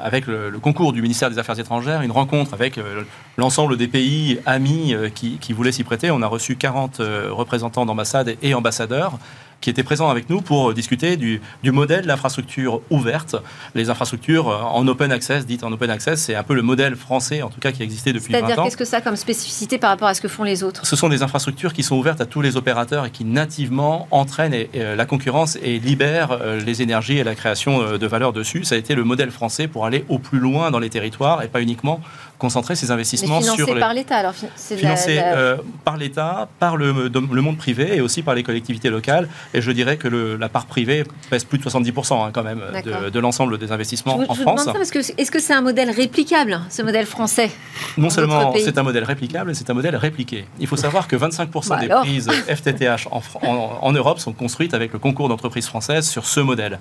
avec 0.00 0.28
le, 0.28 0.52
concours 0.62 0.92
du 0.92 1.02
ministère 1.02 1.30
des 1.30 1.38
Affaires 1.40 1.58
étrangères, 1.58 2.02
une 2.02 2.12
rencontre 2.12 2.54
avec 2.54 2.78
euh, 2.78 3.02
l'ensemble 3.36 3.76
des 3.76 3.88
pays 3.88 4.38
amis 4.46 4.94
euh, 4.94 5.08
qui, 5.08 5.52
voulaient 5.52 5.72
s'y 5.72 5.82
prêter. 5.82 6.12
On 6.12 6.22
a 6.22 6.28
reçu 6.28 6.54
40 6.54 7.00
euh, 7.00 7.26
représentants 7.32 7.84
d'ambassades 7.86 8.36
et 8.40 8.54
ambassadeurs 8.54 9.18
qui 9.64 9.70
étaient 9.70 9.82
présents 9.82 10.10
avec 10.10 10.28
nous 10.28 10.42
pour 10.42 10.74
discuter 10.74 11.16
du, 11.16 11.40
du 11.62 11.72
modèle 11.72 12.02
de 12.02 12.06
l'infrastructure 12.08 12.82
ouverte. 12.90 13.34
Les 13.74 13.88
infrastructures 13.88 14.50
euh, 14.50 14.56
en 14.60 14.86
open 14.86 15.10
access, 15.10 15.46
dites 15.46 15.64
en 15.64 15.72
open 15.72 15.88
access, 15.88 16.20
c'est 16.20 16.34
un 16.34 16.42
peu 16.42 16.52
le 16.52 16.60
modèle 16.60 16.96
français, 16.96 17.40
en 17.40 17.48
tout 17.48 17.60
cas, 17.60 17.72
qui 17.72 17.82
existait 17.82 18.12
depuis 18.12 18.30
20 18.34 18.40
C'est-à-dire, 18.40 18.58
ans. 18.58 18.64
qu'est-ce 18.64 18.76
que 18.76 18.84
ça 18.84 18.98
a 18.98 19.00
comme 19.00 19.16
spécificité 19.16 19.78
par 19.78 19.88
rapport 19.88 20.08
à 20.08 20.12
ce 20.12 20.20
que 20.20 20.28
font 20.28 20.42
les 20.44 20.62
autres? 20.62 20.84
Ce 20.86 20.96
sont 20.96 21.08
des 21.08 21.22
infrastructures 21.22 21.72
qui 21.72 21.82
sont 21.82 21.96
ouvertes 21.96 22.20
à 22.20 22.26
tous 22.26 22.42
les 22.42 22.58
opérateurs 22.58 23.06
et 23.06 23.10
qui 23.10 23.24
nativement 23.24 24.06
entraînent 24.10 24.52
et- 24.52 24.68
et, 24.74 24.82
euh, 24.82 24.96
la 24.96 25.06
concurrence 25.06 25.56
et 25.62 25.78
libèrent 25.78 26.32
euh, 26.32 26.60
les 26.60 26.82
énergies 26.82 27.16
et 27.16 27.24
la 27.24 27.34
création 27.34 27.96
de 27.96 28.06
valeur 28.06 28.34
dessus. 28.34 28.64
Ça 28.64 28.74
a 28.74 28.78
été 28.78 28.94
le 28.94 29.04
modèle 29.04 29.30
français 29.30 29.66
pour 29.66 29.86
aller 29.86 30.04
au 30.10 30.18
plus 30.18 30.40
loin 30.40 30.70
dans 30.70 30.78
les 30.78 30.90
territoires 30.90 31.42
et 31.42 31.48
pas 31.48 31.62
uniquement 31.62 32.00
concentrer 32.36 32.74
ses 32.76 32.90
investissements 32.90 33.40
financé 33.40 33.56
sur 33.64 33.72
les 33.74 33.80
par 33.80 33.94
l'État, 33.94 34.16
alors 34.16 34.34
fi- 34.34 34.46
c'est 34.56 34.76
de 34.76 34.82
la- 34.82 34.88
financés 34.96 35.14
la- 35.16 35.36
euh, 35.36 35.56
par 35.84 35.96
l'État, 35.96 36.48
par 36.58 36.76
le 36.76 36.92
monde 37.40 37.56
privé 37.56 37.96
et 37.96 38.00
aussi 38.02 38.22
par 38.22 38.34
les 38.34 38.42
collectivités 38.42 38.90
locales. 38.90 39.28
Et 39.54 39.62
je 39.62 39.70
dirais 39.70 39.96
que 39.96 40.08
le- 40.08 40.36
la 40.36 40.48
part 40.48 40.66
privée 40.66 41.04
pèse 41.30 41.44
plus 41.44 41.58
de 41.58 41.62
70% 41.62 42.26
hein, 42.26 42.30
quand 42.32 42.42
même 42.42 42.60
de, 42.84 43.10
de 43.10 43.20
l'ensemble 43.20 43.56
des 43.56 43.70
investissements 43.72 44.16
en 44.28 44.34
je 44.34 44.40
France. 44.42 44.64
que 44.92 44.98
est-ce 44.98 45.30
que 45.30 45.38
c'est 45.40 45.52
un 45.52 45.60
modèle 45.62 45.90
réplicable, 45.90 46.60
ce 46.70 46.82
modèle 46.82 47.06
français 47.06 47.50
Non 47.96 48.10
seulement 48.10 48.52
c'est 48.64 48.76
un 48.78 48.82
modèle 48.82 49.04
réplicable, 49.04 49.54
c'est 49.54 49.70
un 49.70 49.74
modèle 49.74 49.96
répliqué. 49.96 50.44
Il 50.58 50.66
faut 50.66 50.76
savoir 50.76 51.06
que 51.08 51.16
25% 51.16 51.68
Bah 51.68 51.78
des 51.78 51.86
alors 51.86 52.00
prises 52.02 52.28
FTTH 52.48 53.06
en, 53.10 53.20
Fran- 53.20 53.40
en- 53.44 53.78
en 53.86 53.92
Europe 53.92 54.18
sont 54.18 54.32
construites 54.32 54.74
avec 54.74 54.92
le 54.92 54.98
concours 54.98 55.28
d'entreprises 55.28 55.66
françaises 55.66 56.08
sur 56.08 56.26
ce 56.26 56.40
modèle. 56.40 56.80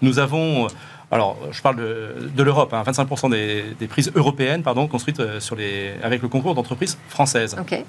Nous 0.00 0.18
avons, 0.18 0.68
alors 1.10 1.36
je 1.52 1.60
parle 1.60 1.76
de, 1.76 2.30
de 2.34 2.42
l'Europe, 2.42 2.72
hein, 2.72 2.82
25% 2.86 3.30
des, 3.30 3.64
des 3.78 3.86
prises 3.86 4.10
européennes 4.14 4.62
pardon, 4.62 4.86
construites 4.88 5.20
euh, 5.20 5.40
sur 5.40 5.56
les, 5.56 5.92
avec 6.02 6.22
le 6.22 6.28
concours 6.28 6.54
d'entreprises 6.54 6.96
françaises. 7.08 7.54
Ok. 7.60 7.84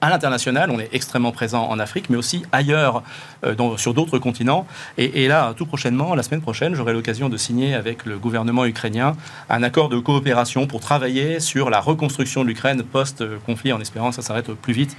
À 0.00 0.10
l'international, 0.10 0.70
on 0.70 0.78
est 0.78 0.88
extrêmement 0.92 1.32
présent 1.32 1.66
en 1.68 1.78
Afrique, 1.78 2.08
mais 2.08 2.16
aussi 2.16 2.44
ailleurs, 2.52 3.02
euh, 3.44 3.76
sur 3.76 3.94
d'autres 3.94 4.18
continents. 4.18 4.66
Et, 4.96 5.26
là, 5.26 5.54
tout 5.56 5.66
prochainement, 5.66 6.14
la 6.14 6.22
semaine 6.22 6.40
prochaine, 6.40 6.74
j'aurai 6.74 6.92
l'occasion 6.92 7.28
de 7.28 7.36
signer 7.36 7.74
avec 7.74 8.06
le 8.06 8.18
gouvernement 8.18 8.64
ukrainien 8.64 9.16
un 9.50 9.62
accord 9.62 9.88
de 9.88 9.98
coopération 9.98 10.66
pour 10.66 10.80
travailler 10.80 11.40
sur 11.40 11.68
la 11.68 11.80
reconstruction 11.80 12.42
de 12.42 12.48
l'Ukraine 12.48 12.82
post-conflit, 12.82 13.72
en 13.72 13.80
espérant 13.80 14.10
que 14.10 14.16
ça 14.16 14.22
s'arrête 14.22 14.52
plus 14.52 14.72
vite, 14.72 14.96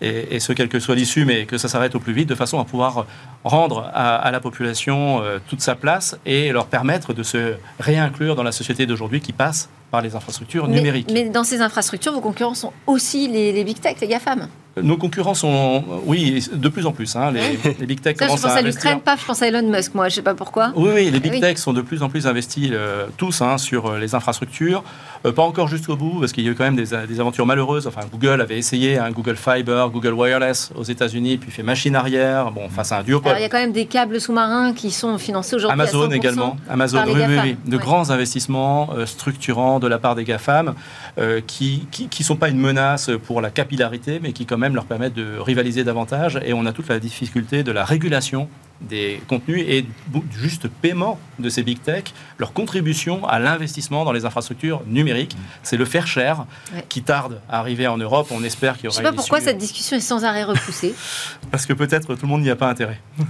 et, 0.00 0.38
ce, 0.40 0.52
quelle 0.52 0.68
que 0.68 0.78
soit 0.78 0.94
l'issue, 0.94 1.24
mais 1.24 1.44
que 1.44 1.58
ça 1.58 1.68
s'arrête 1.68 1.94
au 1.94 2.00
plus 2.00 2.12
vite, 2.12 2.28
de 2.28 2.34
façon 2.34 2.60
à 2.60 2.64
pouvoir 2.64 3.06
rendre 3.44 3.90
à, 3.92 4.16
à 4.16 4.30
la 4.30 4.40
population 4.40 5.20
euh, 5.22 5.38
toute 5.48 5.60
sa 5.60 5.74
place 5.74 6.18
et 6.24 6.52
leur 6.52 6.66
permettre 6.66 7.12
de 7.12 7.22
se 7.22 7.54
réinclure 7.80 8.36
dans 8.36 8.42
la 8.42 8.52
société 8.52 8.86
d'aujourd'hui 8.86 9.20
qui 9.20 9.32
passe 9.32 9.68
par 9.90 10.02
les 10.02 10.14
infrastructures 10.14 10.68
Mais, 10.68 10.76
numériques. 10.76 11.10
mais 11.12 11.28
dans 11.28 11.44
ces 11.44 11.60
infrastructures, 11.60 12.12
vos 12.12 12.20
concurrents 12.20 12.54
sont 12.54 12.72
aussi 12.86 13.28
les, 13.28 13.52
les 13.52 13.64
big 13.64 13.80
tech, 13.80 13.96
les 14.00 14.06
GAFAM. 14.08 14.48
Nos 14.80 14.96
concurrents 14.96 15.34
sont, 15.34 15.82
oui, 16.06 16.44
de 16.52 16.68
plus 16.68 16.86
en 16.86 16.92
plus. 16.92 17.16
hein, 17.16 17.32
les, 17.32 17.58
les 17.80 17.86
big 17.86 18.00
tech 18.00 18.16
Ça, 18.16 18.24
je 18.26 18.28
commencent 18.28 18.42
pense 18.42 18.52
à 18.52 18.62
l'Ukraine, 18.62 19.00
paf, 19.00 19.20
je 19.22 19.26
pense 19.26 19.42
à 19.42 19.48
Elon 19.48 19.68
Musk, 19.68 19.94
moi, 19.94 20.08
je 20.08 20.14
sais 20.16 20.22
pas 20.22 20.34
pourquoi. 20.34 20.72
Oui, 20.76 20.90
oui, 20.94 21.10
les 21.10 21.18
big 21.20 21.32
Oui. 21.32 21.40
tech 21.40 21.56
sont 21.58 21.72
de 21.72 21.80
plus 21.80 22.02
en 22.02 22.08
plus 22.10 22.26
investis 22.28 22.68
euh, 22.72 23.06
tous 23.16 23.40
hein, 23.42 23.58
sur 23.58 23.86
euh, 23.86 23.98
les 23.98 24.14
infrastructures. 24.14 24.84
Euh, 25.26 25.32
pas 25.32 25.42
encore 25.42 25.68
jusqu'au 25.68 25.96
bout, 25.96 26.20
parce 26.20 26.32
qu'il 26.32 26.44
y 26.44 26.48
a 26.48 26.52
eu 26.52 26.54
quand 26.54 26.64
même 26.64 26.76
des, 26.76 26.86
des 27.06 27.20
aventures 27.20 27.46
malheureuses. 27.46 27.86
Enfin, 27.86 28.02
Google 28.10 28.40
avait 28.40 28.58
essayé 28.58 28.98
un 28.98 29.10
Google 29.10 29.36
Fiber, 29.36 29.88
Google 29.92 30.12
Wireless 30.12 30.70
aux 30.76 30.84
États-Unis, 30.84 31.38
puis 31.38 31.50
fait 31.50 31.62
machine 31.62 31.96
arrière. 31.96 32.50
Bon, 32.50 32.68
face 32.68 32.92
à 32.92 32.98
un 32.98 33.02
duopole. 33.02 33.30
Alors, 33.30 33.40
il 33.40 33.42
y 33.42 33.46
a 33.46 33.48
quand 33.48 33.58
même 33.58 33.72
des 33.72 33.86
câbles 33.86 34.20
sous-marins 34.20 34.72
qui 34.72 34.90
sont 34.90 35.18
financés 35.18 35.56
aujourd'hui. 35.56 35.78
à 35.78 35.82
Amazon 35.82 36.08
100% 36.08 36.12
également. 36.14 36.56
Amazon, 36.68 37.02
oui, 37.06 37.22
oui. 37.42 37.56
De 37.66 37.76
Ouais. 37.76 37.82
grands 37.82 38.10
investissements 38.10 38.90
euh, 38.96 39.06
structurants 39.06 39.78
de 39.78 39.86
la 39.86 39.98
part 39.98 40.14
des 40.14 40.24
GAFAM 40.24 40.74
euh, 41.18 41.40
qui 41.46 41.86
ne 42.00 42.06
qui, 42.06 42.24
sont 42.24 42.36
pas 42.36 42.48
une 42.48 42.58
menace 42.58 43.10
pour 43.26 43.40
la 43.40 43.50
capillarité, 43.50 44.20
mais 44.22 44.32
qui 44.32 44.46
quand 44.46 44.58
même 44.58 44.74
leur 44.74 44.84
permettent 44.84 45.14
de 45.14 45.38
rivaliser 45.38 45.84
davantage. 45.84 46.40
Et 46.44 46.52
on 46.52 46.66
a 46.66 46.72
toute 46.72 46.88
la 46.88 46.98
difficulté 46.98 47.62
de 47.62 47.72
la 47.72 47.84
régulation 47.84 48.48
des 48.80 49.20
contenus 49.28 49.64
et 49.68 49.82
du 49.82 50.38
juste 50.38 50.68
paiement 50.68 51.18
de 51.38 51.48
ces 51.48 51.62
big 51.62 51.82
tech, 51.82 52.04
leur 52.38 52.52
contribution 52.52 53.26
à 53.26 53.38
l'investissement 53.38 54.04
dans 54.04 54.12
les 54.12 54.24
infrastructures 54.24 54.82
numériques. 54.86 55.36
C'est 55.62 55.76
le 55.76 55.84
faire 55.84 56.06
cher 56.06 56.44
Ouais. 56.74 56.84
qui 56.88 57.02
tarde 57.02 57.40
à 57.48 57.58
arriver 57.58 57.86
en 57.88 57.96
Europe. 57.98 58.28
On 58.30 58.44
espère 58.44 58.76
qu'il 58.76 58.88
y 58.88 58.92
Je 58.92 58.96
sais 58.96 59.02
aura 59.02 59.10
pas 59.10 59.16
pourquoi 59.16 59.40
cette 59.40 59.58
discussion 59.58 59.96
est 59.96 60.00
sans 60.00 60.24
arrêt 60.24 60.44
repoussée. 60.44 60.94
Parce 61.50 61.66
que 61.66 61.72
peut-être 61.72 62.14
tout 62.14 62.22
le 62.22 62.28
monde 62.28 62.42
n'y 62.42 62.50
a 62.50 62.56
pas 62.56 62.68
intérêt. 62.68 63.00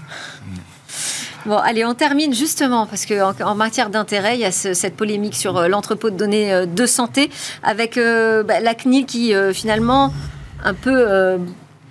Bon, 1.46 1.56
allez, 1.56 1.84
on 1.84 1.94
termine 1.94 2.34
justement, 2.34 2.86
parce 2.86 3.06
qu'en 3.06 3.32
en, 3.40 3.54
matière 3.54 3.90
d'intérêt, 3.90 4.34
il 4.36 4.40
y 4.40 4.44
a 4.44 4.50
ce- 4.52 4.74
cette 4.74 4.96
polémique 4.96 5.36
sur 5.36 5.56
euh, 5.56 5.68
l'entrepôt 5.68 6.10
de 6.10 6.16
données 6.16 6.52
euh, 6.52 6.66
de 6.66 6.84
santé, 6.84 7.30
avec 7.62 7.96
euh, 7.96 8.42
bah, 8.42 8.60
la 8.60 8.74
CNIL 8.74 9.06
qui, 9.06 9.32
euh, 9.34 9.52
finalement, 9.54 10.12
un 10.64 10.74
peu 10.74 11.38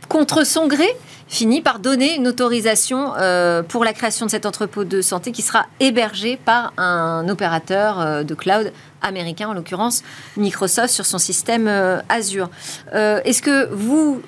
contre 0.10 0.46
son 0.46 0.68
gré, 0.68 0.86
finit 1.28 1.62
par 1.62 1.80
donner 1.80 2.16
une 2.16 2.28
autorisation 2.28 3.14
euh, 3.18 3.62
pour 3.64 3.84
la 3.84 3.94
création 3.94 4.26
de 4.26 4.32
cet 4.32 4.46
entrepôt 4.46 4.84
de 4.84 5.02
santé 5.02 5.32
qui 5.32 5.42
sera 5.42 5.66
hébergé 5.80 6.38
par 6.38 6.74
un 6.78 7.28
opérateur 7.30 8.00
euh, 8.00 8.24
de 8.24 8.34
cloud 8.34 8.72
américain, 9.02 9.50
en 9.50 9.54
l'occurrence 9.54 10.04
Microsoft, 10.38 10.90
sur 10.90 11.06
son 11.06 11.18
système 11.18 11.68
euh, 11.68 12.00
Azure. 12.10 12.50
Est-ce 12.94 13.42
que 13.42 13.70
vous, 13.72 14.22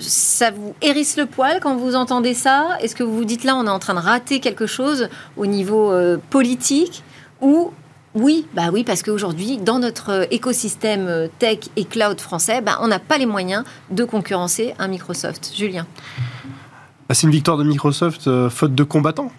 ça 0.00 0.50
vous 0.50 0.74
hérisse 0.82 1.16
le 1.16 1.26
poil 1.26 1.60
quand 1.60 1.76
vous 1.76 1.94
entendez 1.94 2.34
ça? 2.34 2.76
Est-ce 2.80 2.94
que 2.94 3.02
vous 3.02 3.16
vous 3.16 3.24
dites 3.24 3.44
là, 3.44 3.56
on 3.56 3.66
est 3.66 3.70
en 3.70 3.78
train 3.78 3.94
de 3.94 4.00
rater 4.00 4.40
quelque 4.40 4.66
chose 4.66 5.08
au 5.36 5.46
niveau 5.46 5.92
politique 6.30 7.02
Ou 7.40 7.72
oui, 8.14 8.46
bah 8.54 8.70
oui, 8.72 8.84
parce 8.84 9.02
qu'aujourd'hui, 9.02 9.58
dans 9.58 9.78
notre 9.78 10.10
euh, 10.10 10.24
écosystème 10.30 11.06
euh, 11.06 11.28
tech 11.38 11.58
et 11.76 11.84
cloud 11.84 12.20
français, 12.20 12.62
bah, 12.62 12.78
on 12.80 12.88
n'a 12.88 12.98
pas 12.98 13.18
les 13.18 13.26
moyens 13.26 13.64
de 13.90 14.04
concurrencer 14.04 14.74
un 14.78 14.88
Microsoft. 14.88 15.52
Julien 15.54 15.86
Bah, 17.08 17.14
C'est 17.14 17.26
une 17.26 17.32
victoire 17.32 17.58
de 17.58 17.64
Microsoft 17.64 18.26
euh, 18.26 18.48
faute 18.48 18.74
de 18.74 18.82
combattants. 18.82 19.30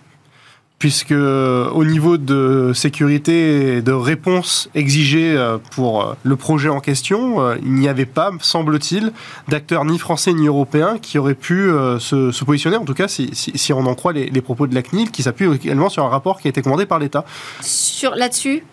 Puisque 0.79 1.11
euh, 1.11 1.69
au 1.71 1.83
niveau 1.83 2.17
de 2.17 2.71
sécurité 2.73 3.75
et 3.77 3.81
de 3.81 3.91
réponse 3.91 4.69
exigée 4.73 5.35
euh, 5.35 5.57
pour 5.71 6.01
euh, 6.01 6.13
le 6.23 6.37
projet 6.37 6.69
en 6.69 6.79
question, 6.79 7.53
il 7.57 7.73
n'y 7.73 7.89
avait 7.89 8.05
pas, 8.05 8.31
semble-t-il, 8.39 9.11
d'acteurs 9.49 9.83
ni 9.83 9.99
français 9.99 10.31
ni 10.31 10.47
européens 10.47 10.97
qui 11.01 11.17
auraient 11.17 11.33
pu 11.35 11.69
se, 11.99 12.31
se 12.31 12.43
positionner, 12.45 12.77
en 12.77 12.85
tout 12.85 12.93
cas 12.93 13.09
si, 13.09 13.29
si- 13.33 13.57
si 13.57 13.73
on 13.73 13.85
en 13.85 13.93
croit 13.93 14.13
les, 14.13 14.27
les 14.29 14.41
propos 14.41 14.67
de 14.67 14.73
la 14.75 14.81
CNIL, 14.81 15.11
qui 15.11 15.21
s'appuie 15.21 15.53
également 15.53 15.89
sur 15.89 16.05
un 16.05 16.09
rapport 16.09 16.39
qui 16.39 16.47
a 16.47 16.49
été 16.49 16.61
commandé 16.61 16.85
par 16.85 16.97
l'État. 16.99 17.25
Sur 17.61 18.15
là-dessus 18.15 18.63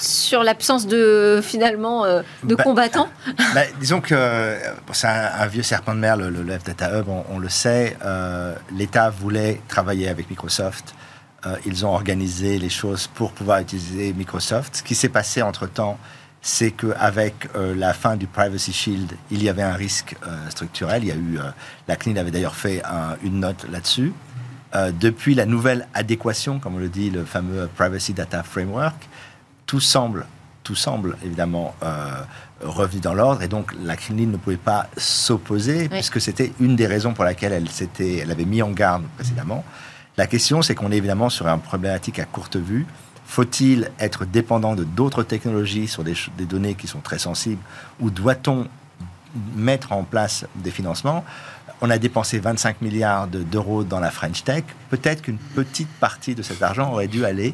sur 0.00 0.42
l'absence 0.42 0.86
de 0.86 1.40
finalement 1.42 2.06
euh, 2.06 2.22
de 2.44 2.54
Bah, 2.54 2.64
combattants. 2.64 3.08
Bah, 3.54 3.60
disons 3.78 4.00
que 4.00 4.14
euh, 4.16 4.56
c'est 4.92 5.06
un, 5.06 5.30
un 5.40 5.46
vieux 5.48 5.62
serpent 5.62 5.94
de 5.94 6.00
mer, 6.00 6.16
le, 6.16 6.30
le 6.30 6.42
Left 6.42 6.64
Data 6.66 6.98
Hub, 6.98 7.10
on, 7.10 7.24
on 7.30 7.38
le 7.38 7.50
sait. 7.50 7.94
euh, 8.02 8.54
L'État 8.74 9.10
voulait 9.10 9.60
travailler 9.68 10.08
avec 10.08 10.30
Microsoft. 10.30 10.94
Euh, 11.44 11.56
ils 11.66 11.84
ont 11.84 11.90
organisé 11.92 12.58
les 12.58 12.68
choses 12.68 13.08
pour 13.08 13.32
pouvoir 13.32 13.58
utiliser 13.60 14.12
Microsoft. 14.12 14.76
Ce 14.76 14.82
qui 14.82 14.94
s'est 14.94 15.08
passé 15.08 15.42
entre-temps, 15.42 15.98
c'est 16.40 16.70
qu'avec 16.70 17.48
euh, 17.56 17.74
la 17.74 17.92
fin 17.94 18.16
du 18.16 18.26
Privacy 18.26 18.72
Shield, 18.72 19.12
il 19.30 19.42
y 19.42 19.48
avait 19.48 19.62
un 19.62 19.74
risque 19.74 20.16
euh, 20.26 20.50
structurel. 20.50 21.02
Il 21.02 21.08
y 21.08 21.12
a 21.12 21.16
eu, 21.16 21.38
euh, 21.38 21.50
la 21.88 21.96
CNIL 21.96 22.18
avait 22.18 22.30
d'ailleurs 22.30 22.54
fait 22.54 22.82
un- 22.84 23.16
une 23.24 23.40
note 23.40 23.66
là-dessus. 23.70 24.12
Depuis 25.00 25.34
la 25.34 25.44
nouvelle 25.44 25.86
adéquation, 25.92 26.58
comme 26.58 26.76
on 26.76 26.78
le 26.78 26.88
dit, 26.88 27.10
le 27.10 27.26
fameux 27.26 27.68
Privacy 27.76 28.14
Data 28.14 28.42
Framework, 28.42 29.06
tout 29.66 29.80
semble, 29.80 30.24
tout 30.64 30.74
semble 30.74 31.18
évidemment 31.22 31.74
revenu 32.62 33.00
dans 33.02 33.12
l'ordre 33.12 33.42
et 33.42 33.48
donc 33.48 33.74
la 33.84 33.96
CNIL 33.96 34.30
ne 34.30 34.38
pouvait 34.38 34.56
pas 34.56 34.88
s'opposer 34.96 35.90
puisque 35.90 36.22
c'était 36.22 36.54
une 36.58 36.74
des 36.74 36.86
raisons 36.86 37.12
pour 37.12 37.24
laquelle 37.24 37.52
elle, 37.52 37.68
elle 38.00 38.30
avait 38.30 38.46
mis 38.46 38.62
en 38.62 38.70
garde 38.70 39.02
précédemment. 39.16 39.62
La 40.18 40.26
question, 40.26 40.60
c'est 40.60 40.74
qu'on 40.74 40.92
est 40.92 40.96
évidemment 40.98 41.30
sur 41.30 41.46
une 41.46 41.60
problématique 41.60 42.18
à 42.18 42.24
courte 42.24 42.56
vue. 42.56 42.86
Faut-il 43.24 43.90
être 43.98 44.26
dépendant 44.26 44.74
de 44.74 44.84
d'autres 44.84 45.22
technologies 45.22 45.88
sur 45.88 46.04
des, 46.04 46.14
données 46.40 46.74
qui 46.74 46.86
sont 46.86 47.00
très 47.00 47.18
sensibles 47.18 47.62
ou 47.98 48.10
doit-on 48.10 48.68
mettre 49.56 49.92
en 49.92 50.04
place 50.04 50.44
des 50.56 50.70
financements? 50.70 51.24
On 51.82 51.90
a 51.90 51.98
dépensé 51.98 52.38
25 52.38 52.80
milliards 52.80 53.26
de- 53.26 53.42
d'euros 53.42 53.82
dans 53.84 54.00
la 54.00 54.10
French 54.10 54.44
Tech. 54.44 54.62
Peut-être 54.88 55.20
qu'une 55.22 55.36
petite 55.36 55.88
partie 56.00 56.34
de 56.34 56.42
cet 56.42 56.62
argent 56.62 56.92
aurait 56.92 57.08
dû 57.08 57.24
aller 57.24 57.52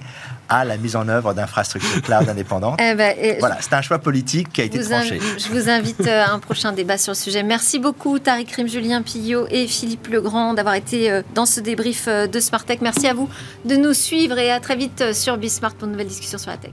à 0.51 0.65
la 0.65 0.77
mise 0.77 0.97
en 0.97 1.09
œuvre 1.09 1.33
d'infrastructures 1.35 2.03
cloud 2.03 2.29
indépendantes. 2.29 2.79
Eh 2.81 2.95
ben, 2.95 3.17
et- 3.19 3.39
Voilà, 3.41 3.57
c'est 3.61 3.73
un 3.73 3.81
choix 3.83 3.99
politique 3.99 4.53
qui 4.53 4.61
a 4.61 4.65
été 4.65 4.79
tranché. 4.81 5.19
je 5.39 5.49
vous 5.49 5.69
invite 5.71 6.07
euh, 6.07 6.25
à 6.25 6.31
un 6.33 6.39
prochain 6.39 6.73
débat 6.73 6.99
sur 6.99 7.13
le 7.13 7.17
sujet. 7.17 7.43
Merci 7.43 7.79
beaucoup, 7.79 8.19
Tariq 8.19 8.55
Rim, 8.55 8.69
Julien 8.69 9.03
Pillot 9.03 9.47
et 9.51 9.67
Philippe 9.67 10.09
Legrand, 10.09 10.53
d'avoir 10.55 10.75
été 10.75 11.11
euh, 11.11 11.23
dans 11.35 11.47
ce 11.47 11.61
débrief 11.61 12.05
euh, 12.09 12.27
de 12.27 12.39
Smart 12.39 12.65
Tech. 12.65 12.79
Merci 12.83 13.09
à 13.09 13.15
vous 13.15 13.29
de 13.65 13.77
nous 13.77 13.95
suivre 13.95 14.39
et 14.39 14.51
à 14.51 14.61
très 14.61 14.77
vite 14.77 15.13
sur 15.15 15.37
Bismart 15.39 15.75
pour 15.75 15.87
une 15.87 15.93
nouvelle 15.93 16.07
discussion 16.09 16.39
sur 16.39 16.51
la 16.51 16.57
tech. 16.59 16.73